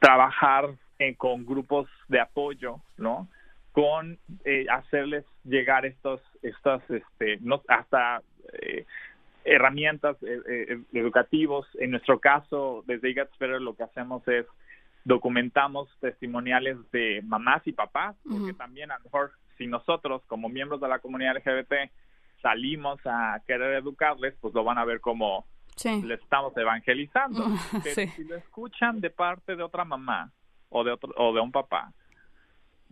[0.00, 3.28] trabajar eh, con grupos de apoyo, ¿no?
[3.72, 8.22] Con eh, hacerles llegar estos, estas, este, no, hasta
[8.60, 8.86] eh,
[9.44, 11.66] herramientas eh, eh, educativos.
[11.78, 14.46] En nuestro caso, desde IGATSPER lo que hacemos es
[15.04, 20.80] documentamos testimoniales de mamás y papás, porque también a lo mejor si nosotros como miembros
[20.80, 21.90] de la comunidad LGBT
[22.44, 26.02] salimos a querer educarles, pues lo van a ver como Sí.
[26.02, 27.42] le estamos evangelizando.
[27.82, 28.06] Pero Sí.
[28.08, 30.30] si lo escuchan de parte de otra mamá
[30.68, 31.90] o de otro o de un papá,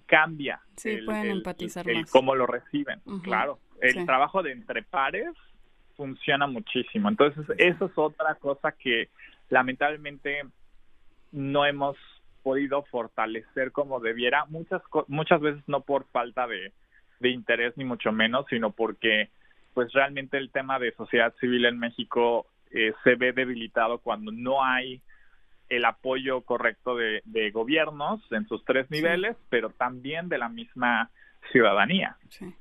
[0.07, 0.61] cambia.
[0.77, 2.11] Sí, pueden empatizar el más.
[2.11, 3.01] cómo lo reciben.
[3.23, 5.29] Claro, el trabajo de entre pares
[5.97, 7.09] funciona muchísimo.
[7.09, 9.11] Entonces, eso es otra cosa que
[9.51, 10.43] lamentablemente
[11.31, 11.97] no hemos
[12.43, 16.73] podido fortalecer como debiera, muchas muchas veces no por falta de,
[17.21, 19.31] de interés ni mucho menos, sino porque
[19.75, 24.65] pues realmente el tema de sociedad civil en México eh, se ve debilitado cuando no
[24.65, 25.03] hay
[25.69, 28.97] el apoyo correcto de, de gobiernos en sus tres Sí.
[28.97, 31.11] niveles, pero también de la misma
[31.51, 32.17] ciudadanía.
[32.29, 32.55] Sí.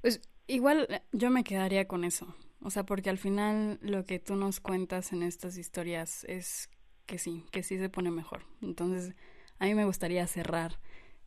[0.00, 2.34] Pues igual eh, yo me quedaría con eso.
[2.62, 6.70] O sea, porque al final lo que tú nos cuentas en estas historias es
[7.06, 8.42] que sí, que sí se pone mejor.
[8.62, 9.14] Entonces,
[9.58, 10.72] a mí me gustaría cerrar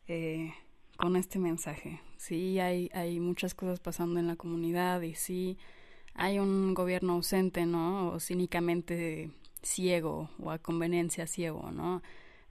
[0.06, 0.52] eh,
[0.96, 2.00] con este mensaje.
[2.16, 5.58] Sí, hay, hay muchas cosas pasando en la comunidad y sí
[6.14, 8.10] hay un gobierno ausente, ¿no?
[8.10, 9.30] O cínicamente
[9.62, 12.02] ciego o a conveniencia ciego, ¿no?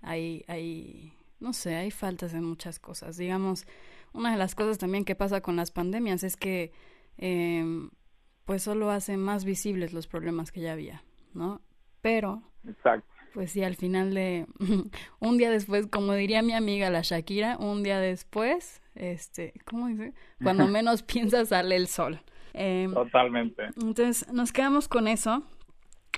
[0.01, 3.17] Hay, hay, no sé, hay faltas en muchas cosas.
[3.17, 3.65] Digamos,
[4.11, 6.71] una de las cosas también que pasa con las pandemias es que
[7.17, 7.89] eh,
[8.45, 11.61] pues solo hace más visibles los problemas que ya había, ¿no?
[12.01, 13.12] Pero, Exacto.
[13.33, 14.45] Pues sí, al final de
[15.19, 20.13] un día después, como diría mi amiga la Shakira, un día después, este, ¿cómo dice?
[20.41, 22.21] Cuando menos piensas sale el sol.
[22.53, 23.63] Eh, Totalmente.
[23.81, 25.43] entonces, nos quedamos con eso.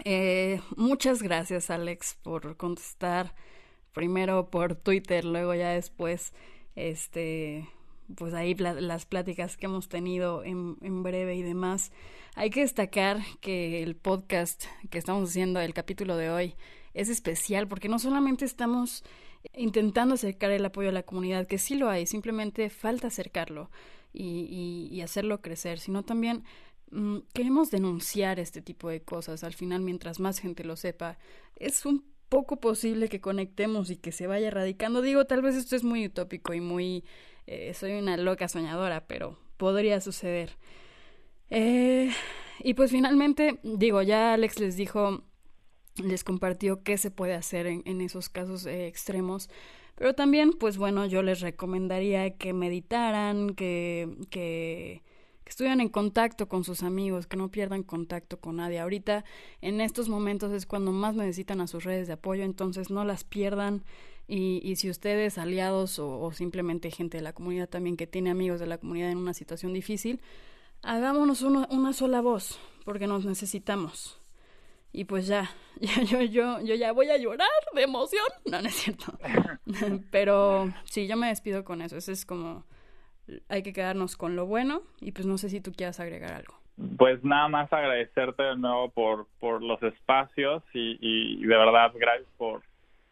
[0.03, 3.33] Eh, muchas gracias, Alex, por contestar.
[3.93, 6.33] Primero por Twitter, luego ya después,
[6.75, 7.69] este,
[8.17, 11.93] pues ahí las pláticas que hemos tenido en, en breve y demás.
[12.35, 16.55] Hay que destacar que el podcast que estamos haciendo, el capítulo de hoy,
[16.95, 19.03] es especial porque no solamente estamos
[19.53, 23.69] intentando acercar el apoyo a la comunidad, que sí lo hay, simplemente falta acercarlo
[24.11, 26.45] y, y, hacerlo crecer, sino también
[26.89, 29.43] mm, queremos denunciar este tipo de cosas.
[29.43, 31.19] Al final, mientras más gente lo sepa,
[31.57, 35.01] es un poco posible que conectemos y que se vaya erradicando.
[35.01, 37.03] Digo, tal vez esto es muy utópico y muy...
[37.45, 40.57] eh, soy una loca soñadora, pero podría suceder.
[41.49, 42.09] Eh,
[42.59, 45.23] y pues finalmente, digo, ya Alex les dijo,
[46.03, 49.49] les compartió qué se puede hacer en, esos casos eh, extremos.
[49.95, 55.03] Pero también, pues bueno, yo les recomendaría que meditaran, que, que,
[55.45, 58.79] que estuvieran en contacto con sus amigos, que no pierdan contacto con nadie.
[58.79, 59.23] Ahorita,
[59.61, 63.23] en estos momentos es cuando más necesitan a sus redes de apoyo, entonces no las
[63.23, 63.85] pierdan.
[64.27, 68.31] Y, y si ustedes, aliados o, o simplemente gente de la comunidad también que tiene
[68.31, 70.19] amigos de la comunidad en una situación difícil,
[70.81, 74.19] hagámonos uno- una sola voz, porque nos necesitamos.
[74.95, 78.25] Y pues ya, ya yo, yo, yo ya voy a llorar de emoción.
[78.49, 79.17] No, no es cierto.
[80.11, 81.97] Pero sí, yo me despido con eso.
[81.97, 82.63] Eso es como,
[83.49, 84.81] hay que quedarnos con lo bueno.
[85.01, 86.55] Y pues no sé si tú quieras agregar algo.
[86.97, 92.27] Pues nada más agradecerte de nuevo por, por los espacios y, y de verdad gracias
[92.37, 92.63] por,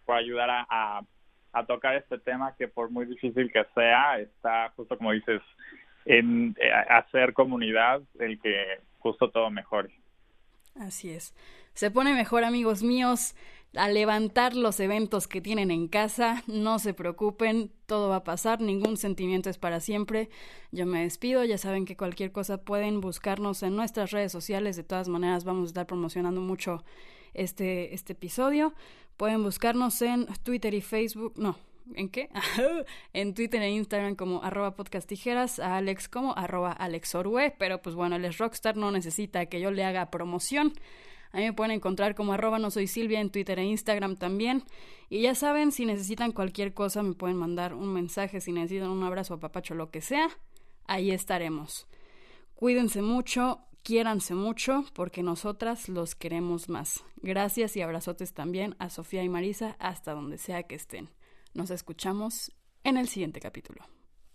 [0.05, 1.01] por ayudar a, a,
[1.53, 5.41] a tocar este tema que por muy difícil que sea, está justo como dices,
[6.05, 9.93] en eh, hacer comunidad el que justo todo mejore.
[10.75, 11.33] Así es.
[11.73, 13.35] Se pone mejor, amigos míos,
[13.75, 16.43] a levantar los eventos que tienen en casa.
[16.45, 20.29] No se preocupen, todo va a pasar, ningún sentimiento es para siempre.
[20.71, 24.75] Yo me despido, ya saben que cualquier cosa pueden buscarnos en nuestras redes sociales.
[24.75, 26.83] De todas maneras, vamos a estar promocionando mucho
[27.33, 28.73] este, este episodio.
[29.17, 31.33] Pueden buscarnos en Twitter y Facebook.
[31.37, 31.57] No,
[31.95, 32.29] ¿En qué?
[33.13, 38.15] en Twitter e Instagram como arroba podcasttijeras, a Alex como arroba alexorue, pero pues bueno,
[38.15, 40.73] es rockstar, no necesita que yo le haga promoción.
[41.33, 44.63] A mí me pueden encontrar como arroba no soy Silvia en Twitter e Instagram también.
[45.09, 49.03] Y ya saben, si necesitan cualquier cosa, me pueden mandar un mensaje, si necesitan un
[49.03, 50.29] abrazo a papacho, lo que sea,
[50.85, 51.87] ahí estaremos.
[52.53, 57.03] Cuídense mucho, quiéranse mucho, porque nosotras los queremos más.
[57.17, 61.09] Gracias y abrazotes también a Sofía y Marisa hasta donde sea que estén.
[61.55, 62.51] Nos escuchamos
[62.83, 63.83] en el siguiente capítulo.